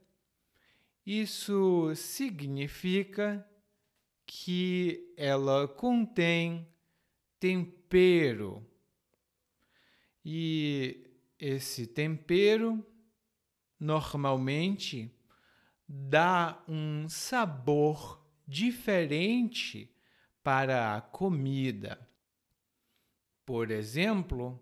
isso 1.03 1.95
significa 1.95 3.43
que 4.23 5.11
ela 5.17 5.67
contém 5.67 6.67
tempero. 7.39 8.63
E 10.23 11.12
esse 11.45 11.85
tempero 11.85 12.81
normalmente 13.77 15.13
dá 15.85 16.63
um 16.69 17.09
sabor 17.09 18.25
diferente 18.47 19.93
para 20.41 20.95
a 20.95 21.01
comida. 21.01 21.99
Por 23.45 23.71
exemplo, 23.71 24.57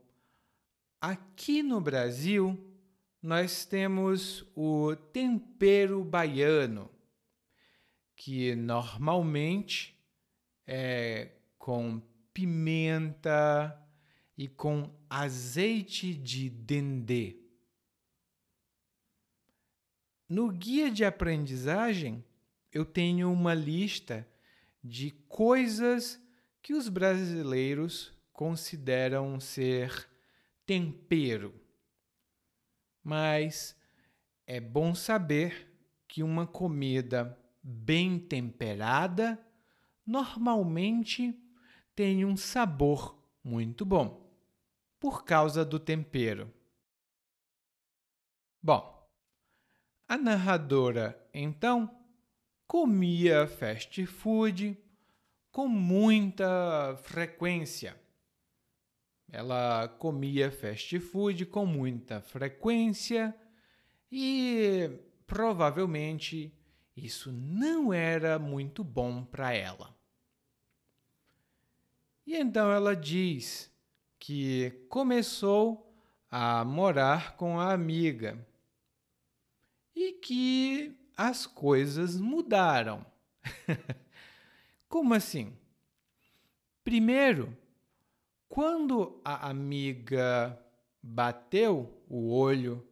aqui 1.00 1.62
no 1.62 1.80
Brasil, 1.80 2.60
nós 3.22 3.63
temos 3.63 4.44
o 4.56 4.96
tempero 4.96 6.04
baiano 6.04 6.89
que 8.15 8.56
normalmente 8.56 9.96
é 10.65 11.30
com 11.60 12.02
pimenta 12.34 13.80
e 14.41 14.47
com 14.47 14.89
azeite 15.08 16.15
de 16.15 16.49
dendê. 16.49 17.38
No 20.27 20.51
guia 20.51 20.89
de 20.89 21.06
aprendizagem, 21.06 22.25
eu 22.71 22.84
tenho 22.84 23.32
uma 23.32 23.54
lista 23.54 24.27
de 24.84 25.12
coisas 25.30 26.19
que 26.60 26.73
os 26.73 26.89
brasileiros 26.89 28.12
consideram 28.34 29.39
ser 29.39 30.10
tempero. 30.65 31.54
Mas 33.04 33.75
é 34.47 34.60
bom 34.60 34.95
saber 34.95 35.71
que 36.08 36.23
uma 36.23 36.47
comida 36.47 37.39
bem 37.62 38.17
temperada, 38.17 39.39
normalmente 40.04 41.39
tem 41.95 42.25
um 42.25 42.36
sabor 42.36 43.23
muito 43.43 43.86
bom, 43.86 44.31
por 45.02 45.26
causa 45.26 45.66
do 45.66 45.80
tempero. 45.80 46.54
Bom, 48.62 49.10
a 50.08 50.16
narradora 50.16 51.20
então 51.34 51.90
comia 52.68 53.48
fast 53.48 54.06
food 54.06 54.78
com 55.52 55.68
muita 55.68 56.96
frequência. 57.02 58.00
Ela 59.28 59.88
comia 59.88 60.52
fast 60.52 61.00
food 61.00 61.48
com 61.48 61.66
muita 61.66 62.22
frequência 62.22 63.36
e 64.12 64.88
provavelmente 65.26 66.56
isso 66.96 67.32
não 67.32 67.92
era 67.92 68.38
muito 68.38 68.84
bom 68.84 69.26
para 69.26 69.52
ela. 69.52 69.98
E 72.24 72.36
então 72.36 72.72
ela 72.72 72.96
diz 72.96 73.71
que 74.22 74.70
começou 74.88 75.92
a 76.30 76.64
morar 76.64 77.36
com 77.36 77.60
a 77.60 77.74
amiga 77.74 78.48
e 79.96 80.14
que 80.14 80.96
as 81.18 81.48
coisas 81.48 82.20
mudaram. 82.20 83.04
Como 84.88 85.16
assim? 85.16 85.58
Primeiro, 86.84 87.58
quando 88.48 89.20
a 89.26 89.50
amiga 89.50 90.56
bateu 91.02 92.00
o 92.08 92.32
olho 92.32 92.88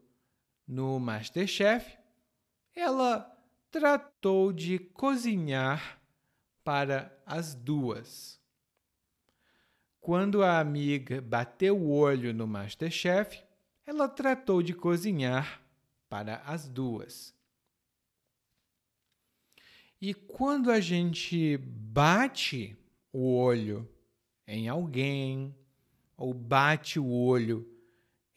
no 0.67 0.99
Masterchef, 0.99 1.95
ela 2.75 3.39
tratou 3.69 4.51
de 4.51 4.79
cozinhar 4.79 6.01
para 6.63 7.15
as 7.23 7.53
duas. 7.53 8.38
Quando 9.99 10.43
a 10.43 10.59
amiga 10.59 11.21
bateu 11.21 11.77
o 11.77 11.91
olho 11.91 12.33
no 12.33 12.47
Masterchef, 12.47 13.43
ela 13.85 14.07
tratou 14.07 14.63
de 14.63 14.73
cozinhar 14.73 15.61
para 16.07 16.37
as 16.45 16.67
duas. 16.67 17.35
E 20.01 20.13
quando 20.13 20.71
a 20.71 20.79
gente 20.79 21.57
bate 21.57 22.77
o 23.11 23.35
olho 23.35 23.87
em 24.47 24.69
alguém 24.69 25.53
ou 26.15 26.33
bate 26.33 26.99
o 26.99 27.07
olho 27.07 27.67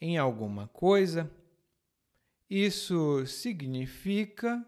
em 0.01 0.17
alguma 0.17 0.67
coisa, 0.67 1.31
isso 2.49 3.25
significa 3.25 4.65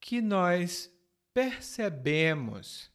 que 0.00 0.20
nós 0.20 0.92
percebemos 1.32 2.90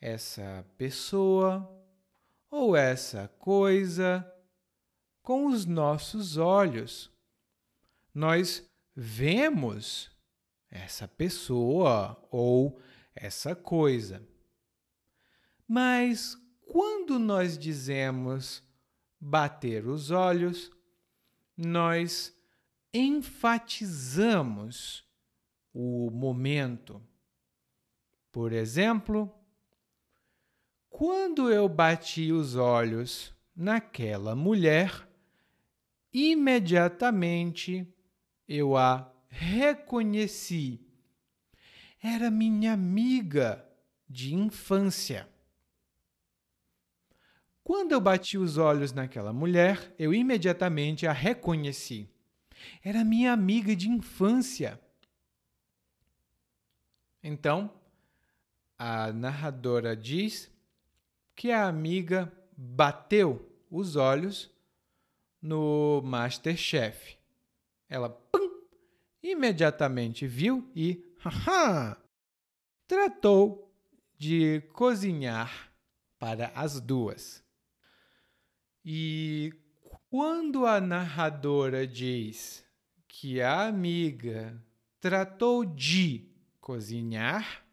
essa 0.00 0.66
pessoa 0.76 1.79
ou 2.50 2.76
essa 2.76 3.28
coisa 3.38 4.26
com 5.22 5.46
os 5.46 5.64
nossos 5.64 6.36
olhos. 6.36 7.10
Nós 8.12 8.68
vemos 8.94 10.10
essa 10.68 11.06
pessoa 11.06 12.20
ou 12.30 12.80
essa 13.14 13.54
coisa. 13.54 14.26
Mas 15.66 16.36
quando 16.66 17.18
nós 17.18 17.56
dizemos 17.56 18.62
bater 19.20 19.86
os 19.86 20.10
olhos, 20.10 20.70
nós 21.56 22.36
enfatizamos 22.92 25.04
o 25.72 26.10
momento. 26.10 27.00
Por 28.32 28.52
exemplo, 28.52 29.32
quando 30.90 31.50
eu 31.50 31.68
bati 31.68 32.32
os 32.32 32.56
olhos 32.56 33.32
naquela 33.54 34.34
mulher, 34.34 35.08
imediatamente 36.12 37.86
eu 38.46 38.76
a 38.76 39.10
reconheci. 39.28 40.80
Era 42.02 42.30
minha 42.30 42.72
amiga 42.72 43.64
de 44.08 44.34
infância. 44.34 45.28
Quando 47.62 47.92
eu 47.92 48.00
bati 48.00 48.36
os 48.36 48.58
olhos 48.58 48.92
naquela 48.92 49.32
mulher, 49.32 49.94
eu 49.96 50.12
imediatamente 50.12 51.06
a 51.06 51.12
reconheci. 51.12 52.10
Era 52.82 53.04
minha 53.04 53.32
amiga 53.32 53.76
de 53.76 53.88
infância. 53.88 54.80
Então, 57.22 57.72
a 58.76 59.12
narradora 59.12 59.94
diz 59.96 60.50
que 61.34 61.50
a 61.50 61.66
amiga 61.66 62.32
bateu 62.56 63.50
os 63.70 63.96
olhos 63.96 64.50
no 65.40 66.02
Masterchef. 66.02 67.16
Ela 67.88 68.10
pum, 68.10 68.64
imediatamente 69.22 70.26
viu 70.26 70.70
e 70.74 71.04
haha, 71.18 71.96
tratou 72.86 73.72
de 74.18 74.60
cozinhar 74.72 75.72
para 76.18 76.48
as 76.54 76.80
duas. 76.80 77.42
E 78.84 79.52
quando 80.10 80.66
a 80.66 80.80
narradora 80.80 81.86
diz 81.86 82.64
que 83.08 83.40
a 83.40 83.66
amiga 83.66 84.62
tratou 85.00 85.64
de 85.64 86.30
cozinhar, 86.60 87.64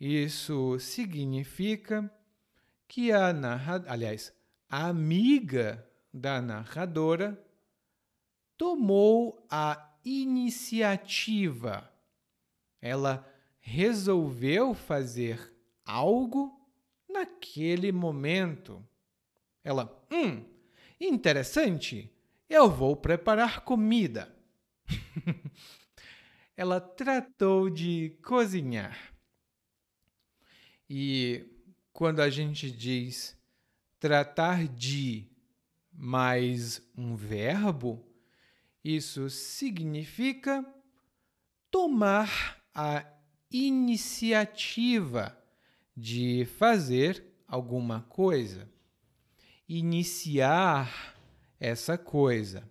isso 0.00 0.78
significa 0.78 2.10
que 2.92 3.10
a 3.10 3.32
narradora, 3.32 3.90
aliás, 3.90 4.34
a 4.68 4.88
amiga 4.88 5.82
da 6.12 6.42
narradora 6.42 7.42
tomou 8.58 9.46
a 9.50 9.96
iniciativa. 10.04 11.90
Ela 12.82 13.26
resolveu 13.60 14.74
fazer 14.74 15.56
algo 15.86 16.52
naquele 17.08 17.90
momento. 17.90 18.86
Ela, 19.64 19.90
hum, 20.12 20.44
Interessante, 21.00 22.14
eu 22.46 22.70
vou 22.70 22.94
preparar 22.94 23.64
comida. 23.64 24.36
Ela 26.54 26.78
tratou 26.78 27.70
de 27.70 28.18
cozinhar. 28.22 29.14
E 30.88 31.52
quando 31.92 32.20
a 32.20 32.30
gente 32.30 32.70
diz 32.70 33.36
tratar 33.98 34.66
de 34.66 35.30
mais 35.92 36.82
um 36.96 37.14
verbo, 37.14 38.04
isso 38.82 39.30
significa 39.30 40.64
tomar 41.70 42.62
a 42.74 43.06
iniciativa 43.50 45.38
de 45.96 46.44
fazer 46.58 47.24
alguma 47.46 48.02
coisa 48.02 48.72
iniciar 49.78 51.16
essa 51.58 51.96
coisa. 51.96 52.70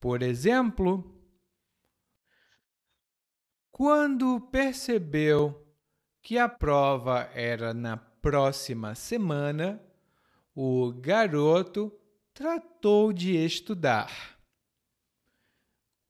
Por 0.00 0.22
exemplo, 0.22 1.14
quando 3.70 4.40
percebeu 4.40 5.67
que 6.28 6.36
a 6.36 6.46
prova 6.46 7.30
era 7.32 7.72
na 7.72 7.96
próxima 7.96 8.94
semana, 8.94 9.82
o 10.54 10.92
garoto 10.92 11.90
tratou 12.34 13.14
de 13.14 13.34
estudar. 13.34 14.38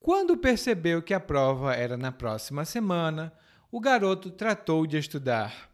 Quando 0.01 0.37
percebeu 0.37 1.01
que 1.01 1.15
a 1.15 1.21
prova 1.21 1.73
era 1.73 1.97
na 1.97 2.11
próxima 2.11 2.65
semana, 2.65 3.33
o 3.71 3.79
garoto 3.79 4.29
tratou 4.29 4.89
de 4.89 4.99
estudar. 4.99 5.71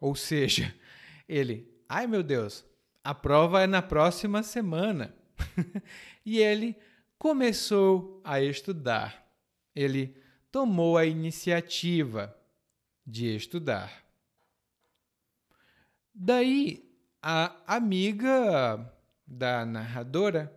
Ou 0.00 0.14
seja, 0.14 0.74
ele, 1.28 1.70
ai 1.86 2.06
meu 2.06 2.22
Deus, 2.22 2.64
a 3.04 3.14
prova 3.14 3.60
é 3.60 3.66
na 3.66 3.82
próxima 3.82 4.42
semana. 4.42 5.14
e 6.24 6.38
ele 6.38 6.74
começou 7.18 8.22
a 8.24 8.40
estudar. 8.40 9.22
Ele 9.76 10.16
tomou 10.50 10.96
a 10.96 11.04
iniciativa 11.04 12.34
de 13.06 13.34
estudar. 13.36 14.04
Daí, 16.14 16.88
a 17.22 17.56
amiga 17.66 18.92
da 19.26 19.64
narradora 19.64 20.54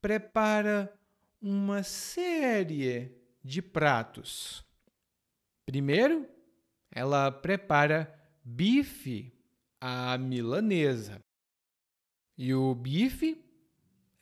prepara 0.00 0.92
uma 1.40 1.82
série 1.82 3.12
de 3.42 3.60
pratos. 3.60 4.64
Primeiro, 5.66 6.26
ela 6.90 7.30
prepara 7.30 8.12
bife 8.42 9.32
à 9.80 10.16
milanesa. 10.18 11.20
E 12.36 12.54
o 12.54 12.74
bife 12.74 13.44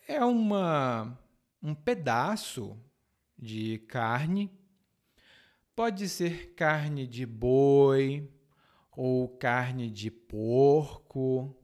é 0.07 0.24
uma, 0.24 1.18
um 1.62 1.74
pedaço 1.74 2.78
de 3.38 3.78
carne. 3.88 4.50
Pode 5.74 6.06
ser 6.06 6.52
carne 6.54 7.06
de 7.06 7.24
boi 7.24 8.30
ou 8.94 9.26
carne 9.26 9.90
de 9.90 10.11
porco. 10.11 11.56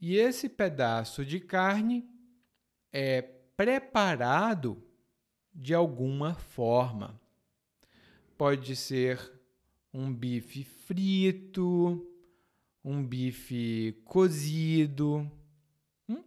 E 0.00 0.14
esse 0.14 0.48
pedaço 0.48 1.24
de 1.24 1.40
carne 1.40 2.08
é 2.92 3.20
preparado 3.20 4.80
de 5.52 5.74
alguma 5.74 6.34
forma. 6.34 7.20
Pode 8.36 8.76
ser 8.76 9.32
um 9.92 10.14
bife 10.14 10.62
frito, 10.62 12.06
um 12.84 13.04
bife 13.04 14.00
cozido. 14.04 15.28
Hum? 16.08 16.22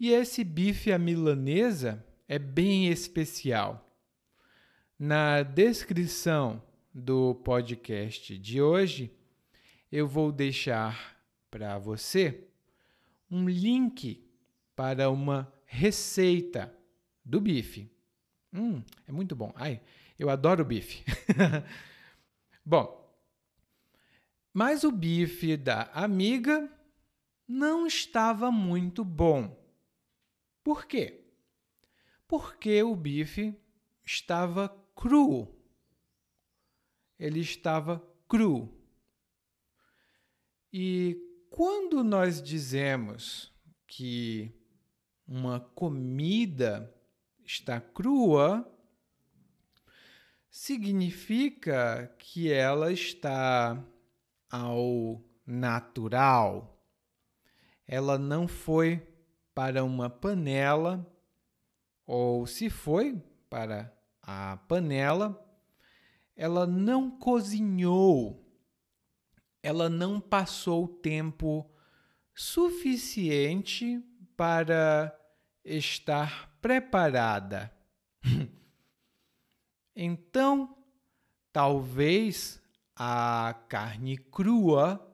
E 0.00 0.12
esse 0.12 0.42
bife 0.42 0.90
à 0.90 0.98
milanesa 0.98 2.02
é 2.26 2.38
bem 2.38 2.88
especial. 2.88 3.87
Na 4.98 5.44
descrição 5.44 6.60
do 6.92 7.32
podcast 7.36 8.36
de 8.36 8.60
hoje, 8.60 9.16
eu 9.92 10.08
vou 10.08 10.32
deixar 10.32 11.16
para 11.48 11.78
você 11.78 12.48
um 13.30 13.48
link 13.48 14.28
para 14.74 15.08
uma 15.08 15.52
receita 15.64 16.76
do 17.24 17.40
bife. 17.40 17.88
Hum, 18.52 18.82
é 19.06 19.12
muito 19.12 19.36
bom. 19.36 19.52
Ai, 19.54 19.80
eu 20.18 20.28
adoro 20.28 20.64
bife. 20.64 21.04
bom, 22.66 23.08
mas 24.52 24.82
o 24.82 24.90
bife 24.90 25.56
da 25.56 25.82
amiga 25.94 26.68
não 27.46 27.86
estava 27.86 28.50
muito 28.50 29.04
bom. 29.04 29.64
Por 30.64 30.86
quê? 30.86 31.24
Porque 32.26 32.82
o 32.82 32.96
bife 32.96 33.56
estava 34.04 34.68
cru. 34.98 35.48
ele 37.16 37.38
estava 37.38 38.04
cru. 38.28 38.68
E 40.72 41.16
quando 41.48 42.02
nós 42.02 42.42
dizemos 42.42 43.54
que 43.86 44.52
uma 45.24 45.60
comida 45.60 46.92
está 47.44 47.80
crua, 47.80 48.68
significa 50.50 52.12
que 52.18 52.50
ela 52.50 52.92
está 52.92 53.80
ao 54.50 55.24
natural. 55.46 56.84
Ela 57.86 58.18
não 58.18 58.48
foi 58.48 59.06
para 59.54 59.84
uma 59.84 60.10
panela, 60.10 61.06
ou 62.04 62.46
se 62.48 62.68
foi 62.68 63.22
para 63.48 63.97
a 64.30 64.58
panela, 64.68 65.42
ela 66.36 66.66
não 66.66 67.10
cozinhou, 67.10 68.46
ela 69.62 69.88
não 69.88 70.20
passou 70.20 70.86
tempo 70.86 71.74
suficiente 72.34 74.04
para 74.36 75.18
estar 75.64 76.54
preparada. 76.60 77.74
então, 79.96 80.76
talvez 81.50 82.60
a 82.94 83.58
carne 83.66 84.18
crua 84.18 85.10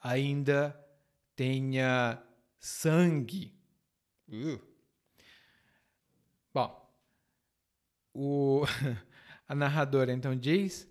ainda 0.00 0.80
tenha 1.34 2.22
sangue. 2.60 3.52
Uh. 4.28 4.60
Bom, 6.54 6.86
o, 8.16 8.62
a 9.46 9.54
narradora 9.54 10.10
então 10.10 10.34
diz 10.34 10.90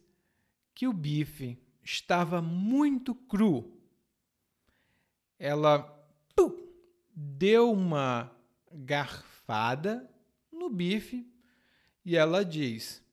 que 0.76 0.88
o 0.88 0.94
bife 0.94 1.58
estava 1.84 2.40
muito 2.42 3.16
cru. 3.16 3.82
Ela 5.40 5.80
pum, 6.36 6.56
deu 7.16 7.72
uma 7.72 8.32
garfada 8.72 10.08
no 10.52 10.70
bife 10.70 11.28
e 12.04 12.16
ela 12.16 12.46
diz: 12.46 13.04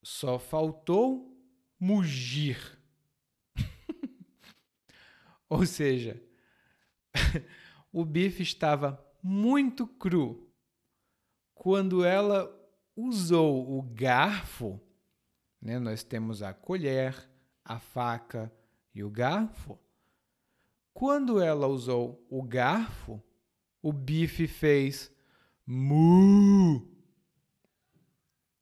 só 0.00 0.38
faltou 0.38 1.36
mugir. 1.78 2.78
Ou 5.50 5.66
seja, 5.66 6.22
o 7.92 8.04
bife 8.04 8.44
estava 8.44 9.04
muito 9.20 9.88
cru. 9.88 10.48
Quando 11.54 12.04
ela 12.04 12.55
usou 12.96 13.78
o 13.78 13.82
garfo, 13.82 14.80
né, 15.60 15.78
nós 15.78 16.02
temos 16.02 16.42
a 16.42 16.54
colher, 16.54 17.28
a 17.62 17.78
faca 17.78 18.50
e 18.94 19.04
o 19.04 19.10
garfo. 19.10 19.78
Quando 20.94 21.40
ela 21.40 21.66
usou 21.66 22.26
o 22.30 22.42
garfo, 22.42 23.22
o 23.82 23.92
bife 23.92 24.48
fez 24.48 25.12
mu. 25.66 26.88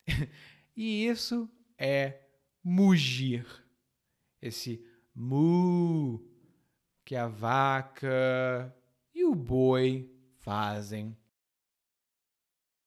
e 0.77 1.07
isso 1.07 1.49
é 1.79 2.21
mugir. 2.63 3.47
Esse 4.43 4.85
mu 5.15 6.27
que 7.05 7.15
a 7.15 7.29
vaca 7.29 8.75
e 9.15 9.25
o 9.25 9.35
boi 9.35 10.11
fazem. 10.41 11.17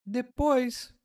Depois, 0.05 0.96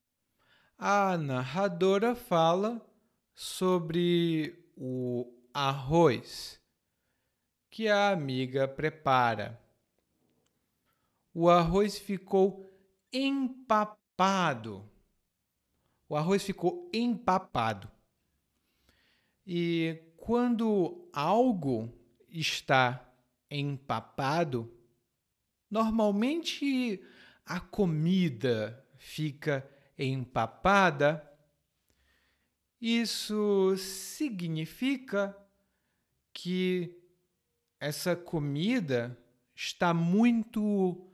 a 0.84 1.16
narradora 1.16 2.12
fala 2.12 2.84
sobre 3.32 4.68
o 4.76 5.32
arroz 5.54 6.60
que 7.70 7.86
a 7.86 8.10
amiga 8.10 8.66
prepara. 8.66 9.62
O 11.32 11.48
arroz 11.48 12.00
ficou 12.00 12.68
empapado. 13.12 14.84
O 16.08 16.16
arroz 16.16 16.42
ficou 16.42 16.90
empapado. 16.92 17.88
E 19.46 20.02
quando 20.16 21.08
algo 21.12 21.96
está 22.28 23.08
empapado, 23.48 24.68
normalmente 25.70 27.00
a 27.46 27.60
comida 27.60 28.84
fica 28.96 29.64
empapada. 29.98 31.28
Isso 32.81 33.76
significa 33.76 35.37
que 36.33 36.98
essa 37.78 38.16
comida 38.16 39.16
está 39.55 39.94
muito 39.94 41.11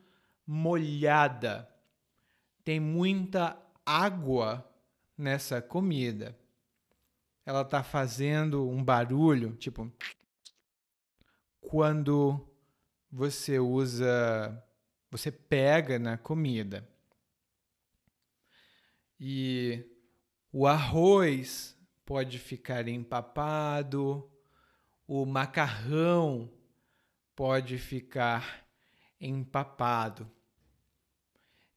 molhada, 0.47 1.69
tem 2.65 2.81
muita 2.81 3.61
água 3.85 4.67
nessa 5.17 5.61
comida. 5.61 6.39
Ela 7.45 7.63
está 7.63 7.83
fazendo 7.83 8.69
um 8.69 8.83
barulho, 8.83 9.57
tipo 9.57 9.91
quando 11.69 12.49
você 13.13 13.59
usa, 13.59 14.65
você 15.11 15.31
pega 15.31 15.99
na 15.99 16.17
comida. 16.17 16.89
E 19.21 19.85
o 20.53 20.67
arroz 20.67 21.77
pode 22.07 22.39
ficar 22.39 22.89
empapado, 22.89 24.31
o 25.07 25.27
macarrão 25.27 26.51
pode 27.37 27.79
ficar 27.79 28.67
empapado. 29.21 30.31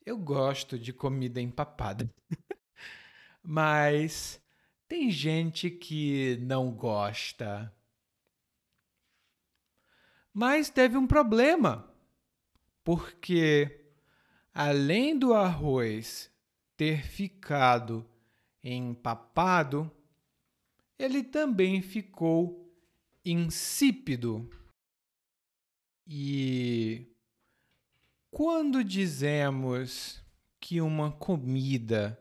Eu 0.05 0.17
gosto 0.17 0.79
de 0.79 0.93
comida 0.93 1.41
empapada. 1.41 2.09
Mas 3.43 4.41
tem 4.87 5.11
gente 5.11 5.69
que 5.69 6.37
não 6.41 6.71
gosta. 6.71 7.73
Mas 10.33 10.69
teve 10.69 10.97
um 10.97 11.05
problema, 11.05 11.93
porque 12.83 13.85
além 14.53 15.17
do 15.17 15.33
arroz 15.33 16.30
ter 16.81 17.03
ficado 17.03 18.03
empapado, 18.63 19.91
ele 20.97 21.23
também 21.23 21.79
ficou 21.79 22.75
insípido. 23.23 24.49
E 26.07 27.05
quando 28.31 28.83
dizemos 28.83 30.23
que 30.59 30.81
uma 30.81 31.11
comida 31.11 32.19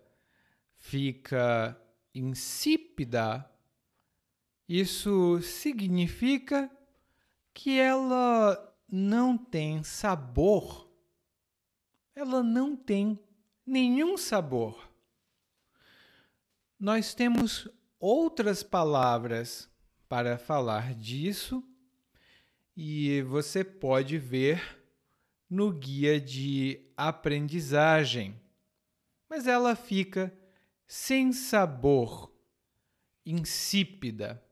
fica 0.77 1.75
insípida, 2.15 3.51
isso 4.69 5.41
significa 5.41 6.71
que 7.55 7.79
ela 7.79 8.77
não 8.87 9.39
tem 9.39 9.83
sabor. 9.83 10.87
Ela 12.15 12.43
não 12.43 12.77
tem 12.77 13.19
nenhum 13.67 14.17
sabor. 14.17 14.91
Nós 16.79 17.15
temos 17.15 17.69
outras 17.99 18.63
palavras 18.63 19.69
para 20.09 20.39
falar 20.39 20.95
disso 20.95 21.63
e 22.77 23.23
você 23.23 23.63
pode 23.63 24.19
ver 24.19 24.79
no 25.49 25.73
guia 25.73 26.21
de 26.21 26.91
aprendizagem, 26.97 28.41
mas 29.29 29.47
ela 29.47 29.77
fica 29.77 30.33
sem 30.87 31.33
sabor, 31.33 32.33
insípida, 33.27 34.43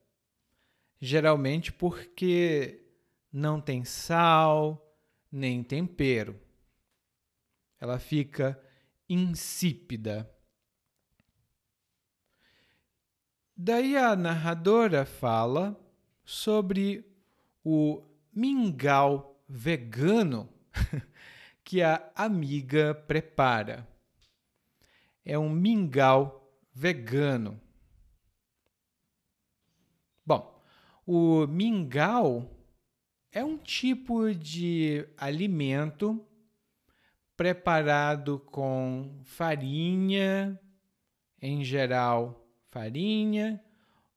geralmente 1.00 1.72
porque 1.72 2.84
não 3.32 3.60
tem 3.60 3.84
sal 3.84 4.96
nem 5.30 5.62
tempero. 5.62 6.38
Ela 7.80 7.98
fica 7.98 8.60
insípida. 9.08 10.30
Daí 13.56 13.96
a 13.96 14.14
narradora 14.14 15.04
fala 15.04 15.76
sobre 16.24 17.04
o 17.64 18.02
mingau 18.32 19.42
vegano 19.48 20.48
que 21.64 21.82
a 21.82 22.12
amiga 22.14 22.94
prepara. 22.94 23.88
É 25.24 25.38
um 25.38 25.50
mingau 25.50 26.54
vegano. 26.72 27.60
Bom, 30.24 30.62
o 31.06 31.46
mingau 31.46 32.48
é 33.32 33.44
um 33.44 33.56
tipo 33.56 34.34
de 34.34 35.06
alimento 35.16 36.24
preparado 37.38 38.40
com 38.40 39.20
farinha, 39.22 40.60
em 41.40 41.62
geral 41.62 42.44
farinha 42.68 43.62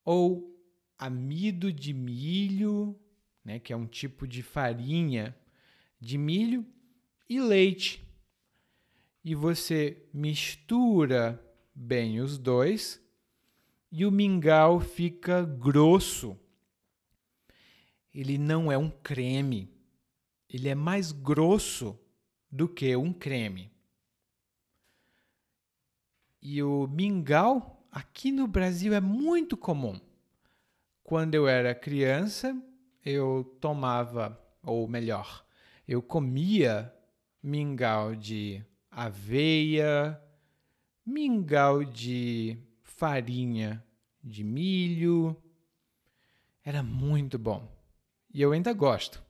ou 0.03 0.59
amido 0.97 1.71
de 1.71 1.93
milho, 1.93 2.99
né, 3.45 3.59
que 3.59 3.71
é 3.71 3.77
um 3.77 3.85
tipo 3.85 4.27
de 4.27 4.41
farinha 4.41 5.37
de 5.99 6.17
milho, 6.17 6.65
e 7.29 7.39
leite. 7.39 8.03
E 9.23 9.35
você 9.35 10.09
mistura 10.11 11.39
bem 11.75 12.19
os 12.21 12.39
dois 12.39 12.99
e 13.91 14.03
o 14.03 14.11
mingau 14.11 14.79
fica 14.79 15.43
grosso. 15.43 16.35
Ele 18.11 18.39
não 18.39 18.71
é 18.71 18.77
um 18.79 18.89
creme, 18.89 19.71
ele 20.49 20.67
é 20.67 20.73
mais 20.73 21.11
grosso 21.11 21.99
do 22.51 22.67
que 22.67 22.95
um 22.95 23.13
creme. 23.13 23.71
E 26.41 26.61
o 26.61 26.87
mingau 26.87 27.85
aqui 27.91 28.31
no 28.31 28.47
Brasil 28.47 28.93
é 28.93 28.99
muito 28.99 29.55
comum. 29.55 29.99
Quando 31.03 31.35
eu 31.35 31.47
era 31.47 31.75
criança, 31.75 32.59
eu 33.05 33.57
tomava, 33.59 34.39
ou 34.63 34.87
melhor, 34.87 35.45
eu 35.87 36.01
comia 36.01 36.93
mingau 37.43 38.15
de 38.15 38.63
aveia, 38.89 40.21
mingau 41.05 41.83
de 41.83 42.57
farinha 42.81 43.83
de 44.23 44.43
milho. 44.43 45.35
Era 46.63 46.83
muito 46.83 47.37
bom. 47.37 47.67
E 48.33 48.41
eu 48.41 48.51
ainda 48.51 48.73
gosto. 48.73 49.23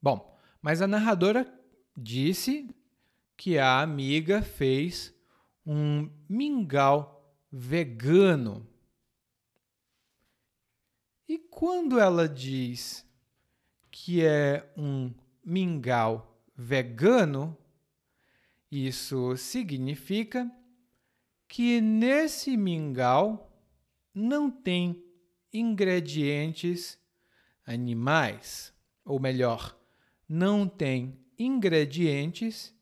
Bom, 0.00 0.33
mas 0.64 0.80
a 0.80 0.86
narradora 0.86 1.46
disse 1.94 2.74
que 3.36 3.58
a 3.58 3.82
amiga 3.82 4.40
fez 4.40 5.14
um 5.66 6.10
mingau 6.26 7.38
vegano. 7.52 8.66
E 11.28 11.36
quando 11.36 12.00
ela 12.00 12.26
diz 12.26 13.06
que 13.90 14.24
é 14.24 14.72
um 14.74 15.12
mingau 15.44 16.42
vegano, 16.56 17.54
isso 18.70 19.36
significa 19.36 20.50
que 21.46 21.78
nesse 21.82 22.56
mingau 22.56 23.54
não 24.14 24.50
tem 24.50 25.04
ingredientes 25.52 26.98
animais, 27.66 28.72
ou 29.04 29.20
melhor, 29.20 29.78
não 30.28 30.66
tem 30.66 31.18
ingredientes 31.38 32.74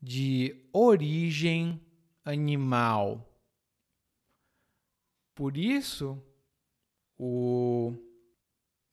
de 0.00 0.68
origem 0.72 1.80
animal. 2.24 3.32
Por 5.34 5.56
isso, 5.56 6.22
o 7.18 7.94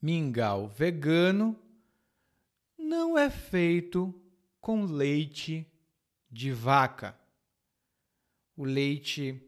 mingau 0.01 0.67
vegano 0.67 1.59
não 2.77 3.17
é 3.17 3.29
feito 3.29 4.13
com 4.59 4.85
leite 4.85 5.65
de 6.29 6.51
vaca. 6.51 7.17
O 8.55 8.65
leite 8.65 9.41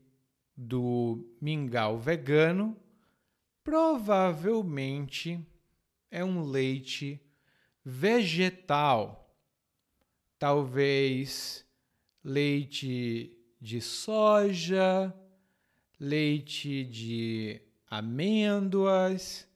do 0.55 1.35
mingau 1.41 1.97
vegano 1.99 2.77
provavelmente 3.63 5.45
é 6.09 6.23
um 6.23 6.43
leite 6.43 7.19
vegetal, 7.85 9.31
talvez 10.39 11.63
leite 12.23 13.37
de 13.61 13.79
soja, 13.79 15.13
leite 15.99 16.83
de 16.83 17.61
amêndoas, 17.87 19.47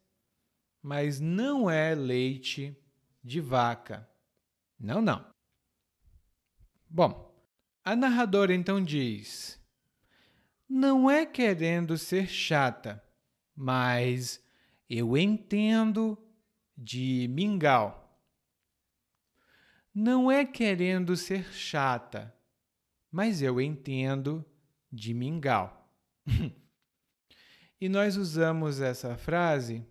mas 0.80 1.20
não 1.20 1.68
é 1.68 1.96
leite 1.96 2.78
de 3.24 3.42
vaca. 3.42 4.08
Não, 4.80 5.02
não. 5.02 5.26
Bom, 6.88 7.36
a 7.84 7.96
narradora 7.96 8.54
então 8.54 8.84
diz: 8.84 9.60
Não 10.70 11.10
é 11.10 11.26
querendo 11.26 11.98
ser 11.98 12.28
chata, 12.28 13.04
mas 13.56 14.42
eu 14.88 15.18
entendo 15.18 16.18
de 16.78 17.28
mingau. 17.30 18.09
Não 20.02 20.32
é 20.32 20.46
querendo 20.46 21.18
ser 21.18 21.52
chata, 21.52 22.34
mas 23.12 23.42
eu 23.42 23.60
entendo 23.60 24.46
de 24.90 25.14
mingau. 25.14 25.94
e 27.82 27.90
nós 27.90 28.16
usamos 28.16 28.80
essa 28.80 29.18
frase 29.18 29.86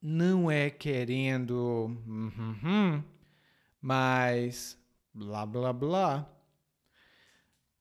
não 0.00 0.48
é 0.48 0.70
querendo, 0.70 1.86
uhum, 2.06 3.02
mas 3.80 4.78
blá 5.12 5.44
blá 5.44 5.72
blá. 5.72 6.32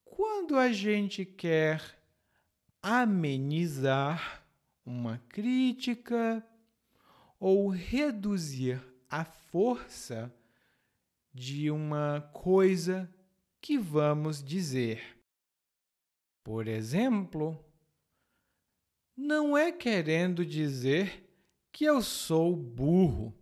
Quando 0.04 0.58
a 0.58 0.72
gente 0.72 1.26
quer 1.26 1.80
amenizar 2.82 4.44
uma 4.84 5.22
crítica 5.30 6.44
ou 7.40 7.70
reduzir 7.70 8.82
a 9.08 9.24
força 9.24 10.34
de 11.34 11.70
uma 11.70 12.22
coisa 12.34 13.10
que 13.62 13.78
vamos 13.78 14.44
dizer. 14.44 15.18
Por 16.44 16.68
exemplo, 16.68 17.64
não 19.16 19.58
é 19.58 19.72
querendo 19.72 20.46
dizer 20.46 21.30
que 21.72 21.86
eu 21.86 22.02
sou 22.02 22.56
burro, 22.56 23.38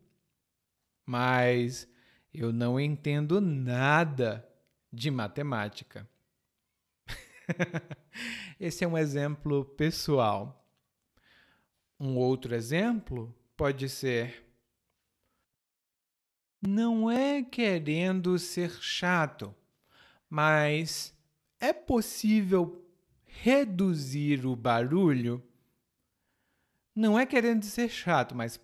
mas 1.06 1.88
eu 2.34 2.52
não 2.52 2.80
entendo 2.80 3.40
nada 3.40 4.48
de 4.92 5.10
matemática. 5.10 6.10
Esse 8.60 8.84
é 8.84 8.88
um 8.88 8.98
exemplo 8.98 9.64
pessoal. 9.64 10.68
Um 12.00 12.18
outro 12.18 12.54
exemplo 12.54 13.34
pode 13.56 13.88
ser: 13.90 14.47
não 16.62 17.10
é 17.10 17.44
querendo 17.44 18.38
ser 18.40 18.72
chato, 18.82 19.56
mas 20.30 21.16
é 21.60 21.72
possível 21.72 22.86
reduzir 23.26 24.46
o 24.46 24.56
barulho? 24.56 25.44
Não 26.96 27.18
é 27.18 27.26
querendo 27.26 27.64
ser 27.64 27.90
chato, 27.90 28.36
mas 28.36 28.60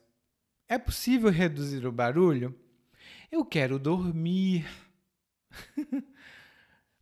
é 0.67 0.77
possível 0.77 1.29
reduzir 1.29 1.85
o 1.85 1.91
barulho? 1.91 2.57
Eu 3.31 3.45
quero 3.45 3.77
dormir. 3.77 4.65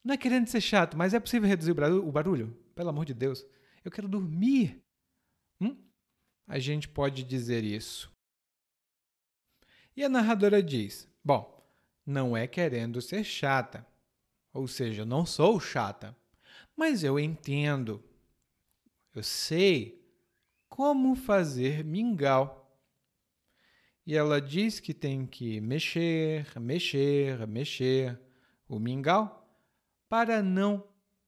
Não 0.04 0.16
é 0.16 0.18
querendo 0.18 0.48
ser 0.48 0.62
chato, 0.62 0.98
mas 0.98 1.14
é 1.14 1.20
possível 1.20 1.48
reduzir 1.48 1.72
o 1.72 2.12
barulho? 2.12 2.58
Pelo 2.74 2.90
amor 2.90 3.06
de 3.06 3.14
Deus. 3.14 3.46
Eu 3.86 3.92
quero 3.92 4.08
dormir. 4.08 4.84
Hum? 5.60 5.78
A 6.48 6.58
gente 6.58 6.88
pode 6.88 7.24
dizer 7.24 7.64
isso. 7.64 8.11
E 9.96 10.04
a 10.04 10.10
narradora 10.10 10.62
diz: 10.62 11.08
Bom, 11.24 11.62
não 12.06 12.36
é 12.36 12.48
querendo 12.48 13.02
ser 13.02 13.24
chata. 13.24 13.86
Ou 14.54 14.68
seja, 14.68 15.04
eu 15.04 15.06
não 15.06 15.26
sou 15.26 15.60
chata. 15.60 16.16
Mas 16.76 17.04
eu 17.04 17.20
entendo. 17.20 18.04
Eu 19.14 19.24
sei 19.24 20.02
como 20.70 21.16
fazer 21.16 21.84
mingau. 21.84 22.58
E 24.06 24.16
ela 24.16 24.42
diz 24.42 24.80
que 24.80 24.94
tem 24.94 25.26
que 25.26 25.62
mexer, 25.62 26.60
mexer, 26.60 27.46
mexer 27.48 28.20
o 28.68 28.80
mingau 28.80 29.48
para 30.10 30.42
não 30.42 30.84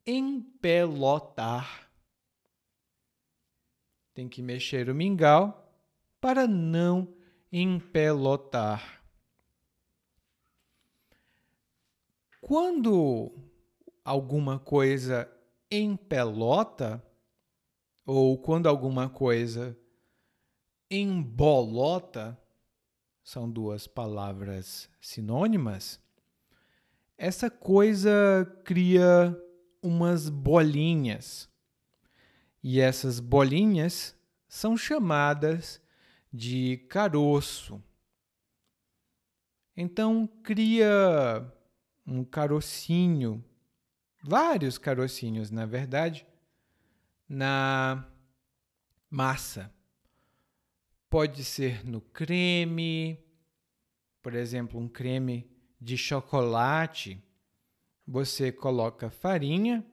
empelotar. 0.06 1.90
Tem 4.14 4.28
que 4.28 4.42
mexer 4.42 4.90
o 4.90 4.96
mingau 4.96 5.72
para 6.20 6.48
não 6.48 7.14
empelotar. 7.56 9.04
Quando 12.41 13.32
alguma 14.04 14.58
coisa 14.58 15.32
empelota, 15.70 17.01
ou 18.08 18.39
quando 18.39 18.68
alguma 18.68 19.08
coisa 19.08 19.78
embolota, 20.89 22.36
são 23.24 23.47
duas 23.49 23.86
palavras 23.86 24.89
sinônimas, 24.99 26.01
essa 27.16 27.51
coisa 27.51 28.12
cria 28.66 29.39
umas 29.80 30.28
bolinhas. 30.28 31.47
E 32.64 32.80
essas 32.80 33.20
bolinhas 33.20 34.16
são 34.47 34.76
chamadas 34.76 35.83
de 36.34 36.78
caroço. 36.90 37.80
Então 39.78 40.28
cria 40.42 41.46
um 42.06 42.24
carocinho, 42.24 43.44
vários 44.24 44.80
carocinhos, 44.80 45.52
na 45.52 45.66
verdade, 45.68 46.26
na 47.30 48.08
massa. 49.10 49.72
Pode 51.10 51.44
ser 51.44 51.86
no 51.86 52.02
creme, 52.02 53.20
por 54.24 54.34
exemplo, 54.34 54.80
um 54.80 54.88
creme 54.88 55.48
de 55.80 55.96
chocolate. 55.96 57.24
Você 58.08 58.52
coloca 58.52 59.12
farinha, 59.12 59.86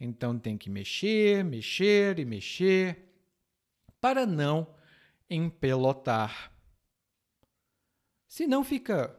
então 0.00 0.38
tem 0.38 0.56
que 0.56 0.70
mexer, 0.70 1.44
mexer 1.44 2.18
e 2.18 2.24
mexer 2.24 3.10
para 4.00 4.24
não 4.24 4.66
empelotar. 5.28 6.52
Senão 8.28 8.64
fica 8.64 9.18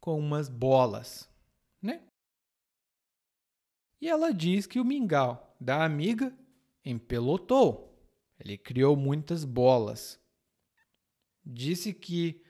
com 0.00 0.18
umas 0.18 0.48
bolas, 0.48 1.28
né? 1.82 2.02
E 4.00 4.08
ela 4.08 4.32
diz 4.32 4.66
que 4.66 4.78
o 4.78 4.84
mingau 4.84 5.56
da 5.60 5.84
amiga 5.84 6.32
empelotou. 6.84 7.86
Ele 8.38 8.56
criou 8.56 8.96
muitas 8.96 9.44
bolas. 9.44 10.20
Disse 11.44 11.92
que 11.92 12.44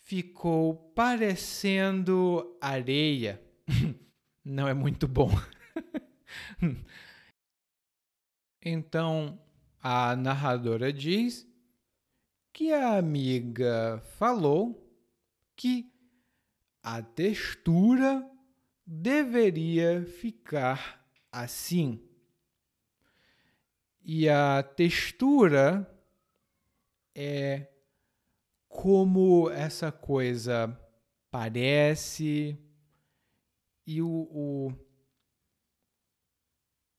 ficou 0.00 0.74
parecendo 0.94 2.58
areia. 2.60 3.42
Não 4.44 4.68
é 4.68 4.74
muito 4.74 5.08
bom. 5.08 5.30
então, 8.60 9.40
a 9.80 10.14
narradora 10.16 10.92
diz 10.92 11.48
que 12.54 12.72
a 12.72 12.96
amiga 12.96 14.00
falou 14.16 14.88
que 15.56 15.92
a 16.80 17.02
textura 17.02 18.24
deveria 18.86 20.06
ficar 20.06 21.04
assim. 21.32 22.00
E 24.00 24.28
a 24.28 24.62
textura 24.62 25.84
é 27.12 27.66
como 28.68 29.50
essa 29.50 29.90
coisa 29.90 30.80
parece 31.32 32.56
e 33.84 34.00
o, 34.00 34.28
o 34.30 34.72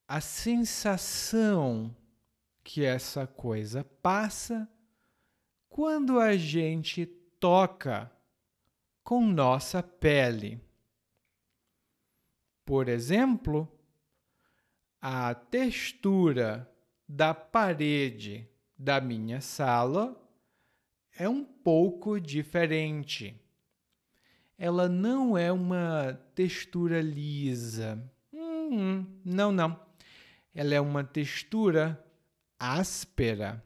a 0.06 0.20
sensação 0.20 1.96
que 2.62 2.84
essa 2.84 3.26
coisa 3.26 3.86
passa 4.02 4.70
quando 5.76 6.22
a 6.22 6.38
gente 6.38 7.06
toca 7.38 8.10
com 9.04 9.28
nossa 9.28 9.84
pele. 9.84 10.58
Por 12.64 12.88
exemplo, 12.88 13.70
a 15.02 15.36
textura 15.36 16.74
da 17.06 17.34
parede 17.34 18.50
da 18.80 19.02
minha 19.02 19.42
sala 19.42 20.18
é 21.14 21.28
um 21.28 21.44
pouco 21.44 22.22
diferente. 22.22 23.38
Ela 24.58 24.88
não 24.88 25.38
é 25.38 25.52
uma 25.52 26.14
textura 26.34 27.02
lisa. 27.02 28.02
Hum, 28.32 29.06
não, 29.26 29.52
não. 29.52 29.78
Ela 30.54 30.74
é 30.74 30.80
uma 30.80 31.04
textura 31.04 32.02
áspera. 32.58 33.62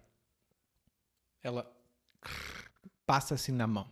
Ela 1.44 1.79
passa 3.06 3.36
assim 3.36 3.52
na 3.52 3.68
mão. 3.68 3.90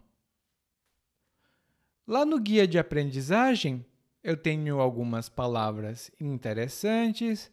Lá 2.05 2.25
no 2.25 2.39
guia 2.39 2.67
de 2.67 2.79
aprendizagem, 2.79 3.85
eu 4.23 4.37
tenho 4.37 4.79
algumas 4.79 5.27
palavras 5.29 6.11
interessantes 6.19 7.51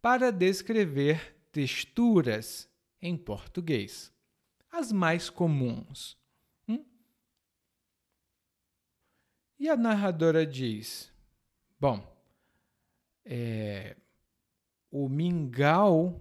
para 0.00 0.30
descrever 0.30 1.36
texturas 1.52 2.68
em 3.00 3.16
português, 3.16 4.12
as 4.70 4.90
mais 4.90 5.28
comuns. 5.28 6.16
Hum? 6.68 6.84
E 9.58 9.68
a 9.68 9.76
narradora 9.76 10.46
diz: 10.46 11.12
Bom, 11.78 12.10
é, 13.24 13.96
o 14.90 15.08
mingau 15.08 16.18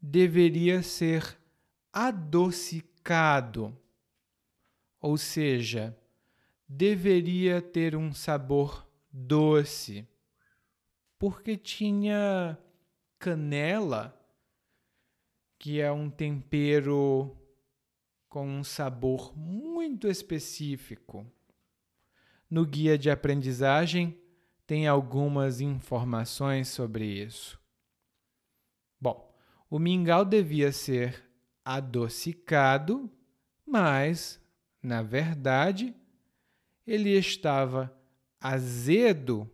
deveria 0.00 0.82
ser 0.82 1.38
adocicado, 1.92 2.95
ou 5.00 5.16
seja, 5.16 5.96
deveria 6.68 7.62
ter 7.62 7.94
um 7.94 8.12
sabor 8.12 8.86
doce, 9.12 10.08
porque 11.18 11.56
tinha 11.56 12.58
canela, 13.18 14.12
que 15.58 15.80
é 15.80 15.90
um 15.90 16.10
tempero 16.10 17.36
com 18.28 18.46
um 18.46 18.64
sabor 18.64 19.36
muito 19.38 20.08
específico. 20.08 21.24
No 22.50 22.66
guia 22.66 22.98
de 22.98 23.10
aprendizagem 23.10 24.20
tem 24.66 24.86
algumas 24.86 25.60
informações 25.60 26.68
sobre 26.68 27.04
isso. 27.04 27.58
Bom, 29.00 29.32
o 29.70 29.78
mingau 29.78 30.24
devia 30.24 30.72
ser 30.72 31.25
adocicado, 31.66 33.10
mas, 33.66 34.40
na 34.80 35.02
verdade, 35.02 35.92
ele 36.86 37.10
estava 37.10 37.92
azedo 38.40 39.50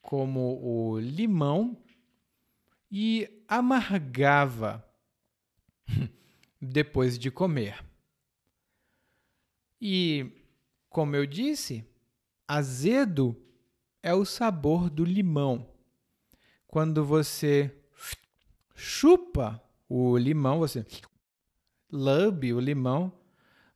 como 0.00 0.60
o 0.62 1.00
limão 1.00 1.76
e 2.88 3.42
amargava 3.48 4.88
depois 6.62 7.18
de 7.18 7.28
comer. 7.28 7.84
E, 9.80 10.30
como 10.88 11.16
eu 11.16 11.26
disse, 11.26 11.84
azedo 12.46 13.36
é 14.00 14.14
o 14.14 14.24
sabor 14.24 14.88
do 14.88 15.04
limão. 15.04 15.68
Quando 16.68 17.04
você 17.04 17.76
chupa 18.76 19.60
o 19.88 20.16
limão, 20.16 20.60
você 20.60 20.84
lambe 21.92 22.54
o 22.54 22.58
limão, 22.58 23.12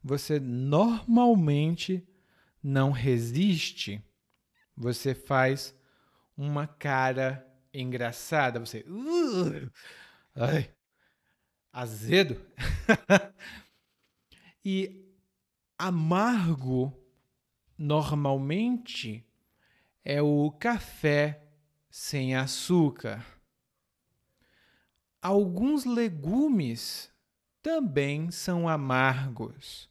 você 0.03 0.41
normalmente 0.41 2.09
não 2.63 2.91
resiste. 2.91 4.03
Você 4.75 5.15
faz 5.15 5.75
uma 6.37 6.67
cara 6.67 7.47
engraçada, 7.73 8.59
você. 8.59 8.81
Uh, 8.89 9.71
ai, 10.35 10.75
azedo. 11.73 12.41
e 14.65 15.05
amargo, 15.79 16.93
normalmente, 17.77 19.25
é 20.05 20.23
o 20.23 20.51
café 20.53 21.43
sem 21.91 22.35
açúcar. 22.35 23.25
Alguns 25.21 25.85
legumes 25.85 27.13
também 27.67 28.31
são 28.31 28.69
amargos. 28.69 29.91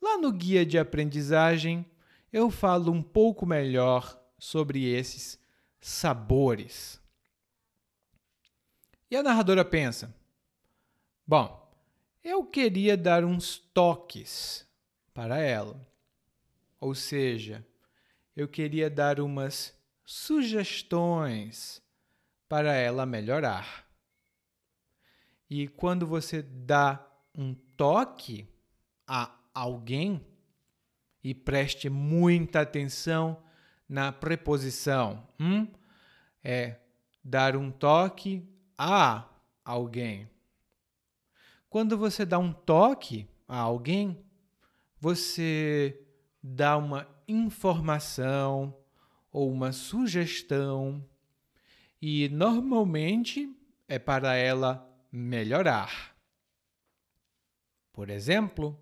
Lá 0.00 0.16
no 0.16 0.32
guia 0.32 0.64
de 0.64 0.78
aprendizagem, 0.78 1.84
eu 2.32 2.50
falo 2.50 2.90
um 2.90 3.02
pouco 3.02 3.44
melhor 3.44 4.18
sobre 4.38 4.82
esses 4.82 5.38
sabores. 5.78 6.98
E 9.10 9.16
a 9.16 9.22
narradora 9.22 9.62
pensa: 9.62 10.16
Bom, 11.26 11.70
eu 12.24 12.46
queria 12.46 12.96
dar 12.96 13.22
uns 13.22 13.58
toques 13.58 14.66
para 15.12 15.38
ela. 15.38 15.86
Ou 16.80 16.94
seja, 16.94 17.62
eu 18.34 18.48
queria 18.48 18.88
dar 18.88 19.20
umas 19.20 19.78
sugestões 20.02 21.82
para 22.48 22.72
ela 22.72 23.04
melhorar. 23.04 23.85
E 25.48 25.68
quando 25.68 26.06
você 26.06 26.42
dá 26.42 27.04
um 27.34 27.54
toque 27.76 28.48
a 29.06 29.34
alguém, 29.54 30.24
e 31.26 31.34
preste 31.34 31.90
muita 31.90 32.60
atenção 32.60 33.42
na 33.88 34.12
preposição. 34.12 35.26
Hum? 35.40 35.66
É 36.42 36.76
dar 37.22 37.56
um 37.56 37.68
toque 37.68 38.48
a 38.78 39.28
alguém. 39.64 40.30
Quando 41.68 41.98
você 41.98 42.24
dá 42.24 42.38
um 42.38 42.52
toque 42.52 43.28
a 43.48 43.58
alguém, 43.58 44.24
você 45.00 46.00
dá 46.40 46.76
uma 46.76 47.08
informação 47.26 48.72
ou 49.32 49.50
uma 49.50 49.72
sugestão 49.72 51.04
e 52.00 52.28
normalmente 52.28 53.52
é 53.88 53.98
para 53.98 54.36
ela 54.36 54.88
melhorar. 55.16 56.14
Por 57.90 58.10
exemplo, 58.10 58.78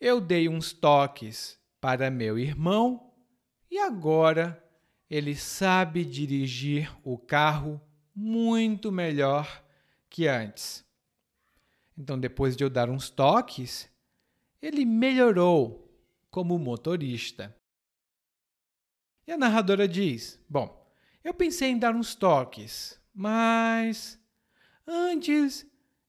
eu 0.00 0.20
dei 0.20 0.48
uns 0.48 0.72
toques 0.72 1.58
para 1.80 2.10
meu 2.10 2.38
irmão 2.38 3.12
e 3.68 3.78
agora 3.78 4.64
ele 5.10 5.34
sabe 5.34 6.04
dirigir 6.04 6.96
o 7.02 7.18
carro 7.18 7.80
muito 8.14 8.92
melhor 8.92 9.64
que 10.08 10.28
antes. 10.28 10.86
Então, 11.96 12.18
depois 12.18 12.56
de 12.56 12.62
eu 12.62 12.70
dar 12.70 12.88
uns 12.88 13.10
toques, 13.10 13.90
ele 14.62 14.84
melhorou 14.84 15.92
como 16.30 16.58
motorista. 16.58 17.56
E 19.26 19.32
a 19.32 19.36
narradora 19.36 19.88
diz: 19.88 20.38
Bom, 20.48 20.88
eu 21.24 21.34
pensei 21.34 21.70
em 21.70 21.78
dar 21.78 21.94
uns 21.94 22.14
toques, 22.14 23.00
mas 23.12 24.17
antes 24.88 25.66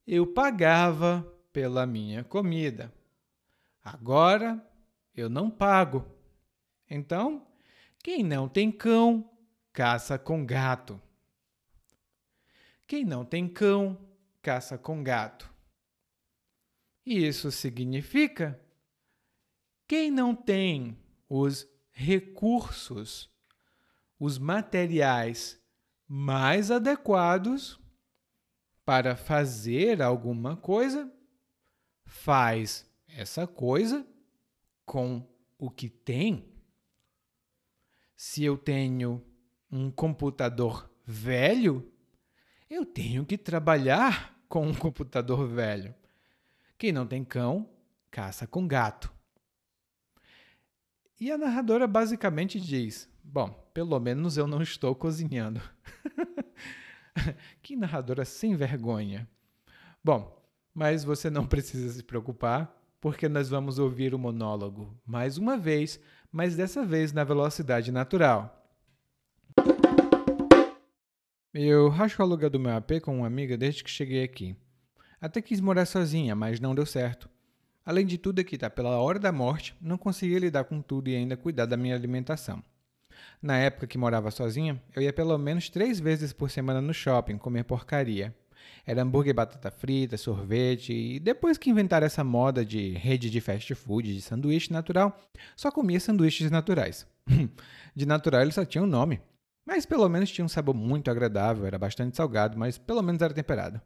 eu 0.07 0.25
pagava 0.25 1.21
pela 1.51 1.85
minha 1.85 2.23
comida. 2.23 2.93
Agora 3.83 4.65
eu 5.13 5.29
não 5.29 5.51
pago. 5.51 6.05
Então, 6.89 7.45
quem 8.01 8.23
não 8.23 8.47
tem 8.47 8.71
cão, 8.71 9.29
caça 9.73 10.17
com 10.17 10.45
gato. 10.45 10.99
Quem 12.87 13.03
não 13.03 13.25
tem 13.25 13.47
cão, 13.47 13.99
caça 14.41 14.77
com 14.77 15.03
gato. 15.03 15.53
E 17.05 17.25
isso 17.27 17.51
significa 17.51 18.59
quem 19.87 20.09
não 20.09 20.35
tem 20.35 20.97
os 21.27 21.67
recursos, 21.91 23.29
os 24.19 24.37
materiais 24.37 25.59
mais 26.07 26.71
adequados 26.71 27.78
para 28.89 29.15
fazer 29.15 30.01
alguma 30.01 30.57
coisa, 30.57 31.13
faz 32.05 32.89
essa 33.07 33.45
coisa 33.45 34.03
com 34.83 35.23
o 35.59 35.69
que 35.69 35.87
tem. 35.87 36.51
Se 38.15 38.43
eu 38.43 38.57
tenho 38.57 39.23
um 39.71 39.91
computador 39.91 40.89
velho, 41.05 41.87
eu 42.67 42.83
tenho 42.83 43.23
que 43.27 43.37
trabalhar 43.37 44.35
com 44.49 44.65
um 44.65 44.73
computador 44.73 45.47
velho. 45.47 45.93
Quem 46.75 46.91
não 46.91 47.05
tem 47.05 47.23
cão, 47.23 47.69
caça 48.09 48.47
com 48.47 48.67
gato. 48.67 49.13
E 51.19 51.31
a 51.31 51.37
narradora 51.37 51.85
basicamente 51.85 52.59
diz: 52.59 53.07
Bom, 53.23 53.51
pelo 53.71 53.99
menos 53.99 54.35
eu 54.35 54.47
não 54.47 54.63
estou 54.63 54.95
cozinhando. 54.95 55.61
que 57.61 57.75
narradora 57.75 58.25
sem 58.25 58.55
vergonha. 58.55 59.27
Bom, 60.03 60.37
mas 60.73 61.03
você 61.03 61.29
não 61.29 61.45
precisa 61.45 61.91
se 61.91 62.03
preocupar, 62.03 62.75
porque 63.01 63.29
nós 63.29 63.49
vamos 63.49 63.79
ouvir 63.79 64.13
o 64.13 64.19
monólogo 64.19 64.97
mais 65.05 65.37
uma 65.37 65.57
vez, 65.57 65.99
mas 66.31 66.55
dessa 66.55 66.85
vez 66.85 67.11
na 67.13 67.23
velocidade 67.23 67.91
natural. 67.91 68.55
Eu 71.53 71.89
racho 71.89 72.21
o 72.21 72.25
aluguel 72.25 72.49
do 72.49 72.59
meu 72.59 72.75
AP 72.75 73.01
com 73.01 73.17
uma 73.17 73.27
amiga 73.27 73.57
desde 73.57 73.83
que 73.83 73.89
cheguei 73.89 74.23
aqui. 74.23 74.55
Até 75.19 75.41
quis 75.41 75.59
morar 75.59 75.85
sozinha, 75.85 76.35
mas 76.35 76.59
não 76.59 76.75
deu 76.75 76.85
certo. 76.85 77.29
Além 77.85 78.05
de 78.05 78.17
tudo, 78.17 78.39
aqui 78.39 78.57
tá 78.57 78.69
pela 78.69 78.99
hora 78.99 79.17
da 79.17 79.31
morte, 79.31 79.75
não 79.81 79.97
conseguia 79.97 80.39
lidar 80.39 80.65
com 80.65 80.79
tudo 80.81 81.09
e 81.09 81.15
ainda 81.15 81.35
cuidar 81.35 81.65
da 81.65 81.75
minha 81.75 81.95
alimentação. 81.95 82.63
Na 83.41 83.57
época 83.57 83.87
que 83.87 83.97
morava 83.97 84.31
sozinha, 84.31 84.81
eu 84.95 85.01
ia 85.01 85.13
pelo 85.13 85.37
menos 85.37 85.69
três 85.69 85.99
vezes 85.99 86.33
por 86.33 86.49
semana 86.49 86.81
no 86.81 86.93
shopping 86.93 87.37
comer 87.37 87.63
porcaria. 87.63 88.35
Era 88.85 89.01
hambúrguer, 89.01 89.33
batata 89.33 89.71
frita, 89.71 90.17
sorvete, 90.17 90.93
e 90.93 91.19
depois 91.19 91.57
que 91.57 91.69
inventaram 91.69 92.05
essa 92.05 92.23
moda 92.23 92.65
de 92.65 92.91
rede 92.91 93.29
de 93.29 93.39
fast 93.39 93.73
food 93.75 94.13
de 94.13 94.21
sanduíche 94.21 94.73
natural, 94.73 95.17
só 95.55 95.71
comia 95.71 95.99
sanduíches 95.99 96.51
naturais. 96.51 97.07
de 97.95 98.05
natural 98.05 98.41
eles 98.41 98.55
só 98.55 98.65
tinham 98.65 98.85
um 98.85 98.89
nome, 98.89 99.21
mas 99.65 99.85
pelo 99.85 100.09
menos 100.09 100.31
tinha 100.31 100.43
um 100.43 100.49
sabor 100.49 100.73
muito 100.73 101.11
agradável, 101.11 101.65
era 101.65 101.77
bastante 101.77 102.17
salgado, 102.17 102.57
mas 102.57 102.77
pelo 102.77 103.01
menos 103.01 103.21
era 103.21 103.33
temperado. 103.33 103.79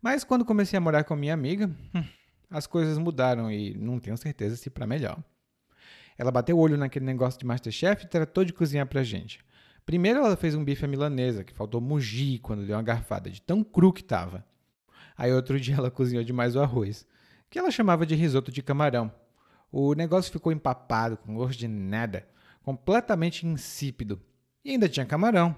Mas 0.00 0.22
quando 0.22 0.44
comecei 0.44 0.76
a 0.76 0.80
morar 0.80 1.04
com 1.04 1.16
minha 1.16 1.34
amiga, 1.34 1.68
hum, 1.94 2.04
as 2.48 2.66
coisas 2.66 2.96
mudaram 2.98 3.50
e 3.50 3.74
não 3.74 3.98
tenho 3.98 4.16
certeza 4.16 4.56
se 4.56 4.70
para 4.70 4.86
melhor. 4.86 5.18
Ela 6.18 6.32
bateu 6.32 6.58
o 6.58 6.60
olho 6.60 6.76
naquele 6.76 7.04
negócio 7.04 7.38
de 7.38 7.46
Masterchef 7.46 8.04
e 8.04 8.08
tratou 8.08 8.44
de 8.44 8.52
cozinhar 8.52 8.86
pra 8.86 9.04
gente. 9.04 9.38
Primeiro 9.86 10.18
ela 10.18 10.36
fez 10.36 10.54
um 10.54 10.64
bife 10.64 10.84
à 10.84 10.88
milanesa, 10.88 11.44
que 11.44 11.54
faltou 11.54 11.80
mugir 11.80 12.40
quando 12.40 12.66
deu 12.66 12.76
uma 12.76 12.82
garfada, 12.82 13.30
de 13.30 13.40
tão 13.40 13.62
cru 13.62 13.92
que 13.92 14.02
tava. 14.02 14.44
Aí 15.16 15.32
outro 15.32 15.58
dia 15.58 15.76
ela 15.76 15.90
cozinhou 15.90 16.24
demais 16.24 16.56
o 16.56 16.60
arroz, 16.60 17.06
que 17.48 17.58
ela 17.58 17.70
chamava 17.70 18.04
de 18.04 18.14
risoto 18.14 18.52
de 18.52 18.62
camarão. 18.62 19.10
O 19.70 19.94
negócio 19.94 20.32
ficou 20.32 20.52
empapado, 20.52 21.16
com 21.16 21.34
gosto 21.34 21.58
de 21.58 21.68
nada, 21.68 22.28
completamente 22.62 23.46
insípido. 23.46 24.20
E 24.64 24.72
ainda 24.72 24.88
tinha 24.88 25.06
camarão. 25.06 25.56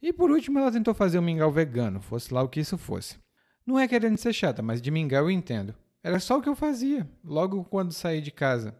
E 0.00 0.12
por 0.12 0.30
último 0.30 0.58
ela 0.58 0.72
tentou 0.72 0.94
fazer 0.94 1.18
um 1.18 1.22
mingau 1.22 1.52
vegano, 1.52 2.00
fosse 2.00 2.32
lá 2.32 2.42
o 2.42 2.48
que 2.48 2.60
isso 2.60 2.78
fosse. 2.78 3.16
Não 3.66 3.78
é 3.78 3.86
querendo 3.86 4.16
ser 4.16 4.32
chata, 4.32 4.62
mas 4.62 4.80
de 4.80 4.90
mingau 4.90 5.24
eu 5.24 5.30
entendo. 5.30 5.74
Era 6.02 6.18
só 6.18 6.38
o 6.38 6.42
que 6.42 6.48
eu 6.48 6.56
fazia, 6.56 7.08
logo 7.22 7.64
quando 7.64 7.92
saí 7.92 8.20
de 8.20 8.30
casa. 8.30 8.74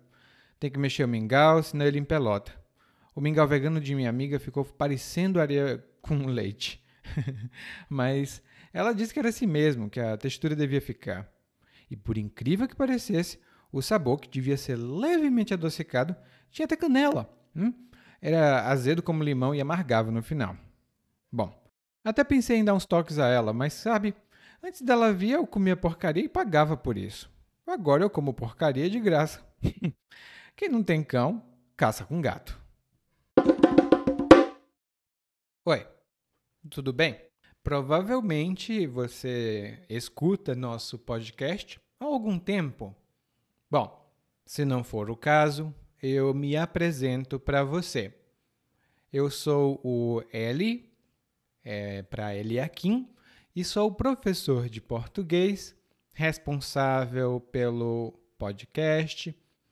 Tem 0.59 0.71
que 0.71 0.79
mexer 0.79 1.05
o 1.05 1.09
mingau, 1.09 1.63
senão 1.63 1.87
ele 1.87 1.99
empelota. 1.99 2.53
O 3.15 3.21
mingau 3.21 3.47
vegano 3.47 3.81
de 3.81 3.95
minha 3.95 4.11
amiga 4.11 4.39
ficou 4.39 4.65
parecendo 4.65 5.41
areia 5.41 5.85
com 6.01 6.27
leite. 6.27 6.85
mas 7.89 8.43
ela 8.73 8.93
disse 8.93 9.13
que 9.13 9.19
era 9.19 9.29
assim 9.29 9.47
mesmo, 9.47 9.89
que 9.89 10.01
a 10.01 10.17
textura 10.17 10.55
devia 10.55 10.81
ficar. 10.81 11.29
E 11.91 11.97
por 11.97 12.19
incrível 12.19 12.69
que 12.69 12.77
parecesse, 12.77 13.39
o 13.73 13.81
sabor, 13.81 14.21
que 14.21 14.29
devia 14.29 14.57
ser 14.57 14.77
levemente 14.77 15.55
adocicado, 15.55 16.15
tinha 16.51 16.67
até 16.67 16.77
canela. 16.77 17.29
Hum? 17.55 17.73
Era 18.21 18.69
azedo 18.69 19.03
como 19.03 19.23
limão 19.23 19.55
e 19.55 19.61
amargava 19.61 20.11
no 20.11 20.23
final. 20.23 20.57
Bom, 21.31 21.57
até 22.05 22.25
pensei 22.25 22.59
em 22.59 22.65
dar 22.65 22.75
uns 22.75 22.87
toques 22.87 23.19
a 23.19 23.29
ela, 23.29 23.53
mas 23.53 23.73
sabe, 23.75 24.15
Antes 24.63 24.83
dela 24.83 25.13
vir, 25.13 25.31
eu 25.31 25.47
comia 25.47 25.77
porcaria 25.77 26.25
e 26.25 26.29
pagava 26.29 26.77
por 26.77 26.99
isso. 26.99 27.31
Agora 27.67 28.03
eu 28.03 28.11
como 28.11 28.35
porcaria 28.35 28.91
de 28.91 28.99
graça. 28.99 29.41
Quem 30.59 30.69
não 30.69 30.83
tem 30.83 31.05
cão, 31.05 31.41
caça 31.77 32.05
com 32.05 32.21
gato. 32.21 32.61
Oi, 35.65 35.87
tudo 36.69 36.93
bem? 36.93 37.17
Provavelmente 37.63 38.85
você 38.85 39.81
escuta 39.89 40.57
nosso 40.57 40.99
podcast 40.99 41.81
há 42.01 42.05
algum 42.05 42.41
tempo. 42.41 42.93
Bom, 43.71 44.13
se 44.45 44.65
não 44.65 44.83
for 44.83 45.09
o 45.11 45.17
caso, 45.17 45.73
eu 46.03 46.35
me 46.35 46.57
apresento 46.57 47.39
para 47.39 47.63
você. 47.63 48.13
Eu 49.13 49.31
sou 49.31 49.81
o 49.85 50.25
Eli, 50.33 50.93
é, 51.63 52.03
para 52.03 52.35
Eliakim, 52.35 53.09
e 53.55 53.63
sou 53.63 53.93
professor 53.93 54.69
de 54.69 54.81
português, 54.81 55.73
responsável 56.13 57.41
pelo 57.41 58.13
podcast, 58.37 59.33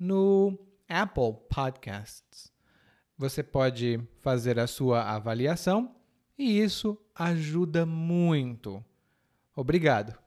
no 0.00 0.58
Apple 0.88 1.34
Podcasts. 1.48 2.50
Você 3.18 3.42
pode 3.42 4.00
fazer 4.22 4.58
a 4.58 4.66
sua 4.66 5.02
avaliação 5.02 5.94
e 6.38 6.58
isso 6.58 6.98
ajuda 7.14 7.84
muito. 7.84 8.82
Obrigado. 9.54 10.18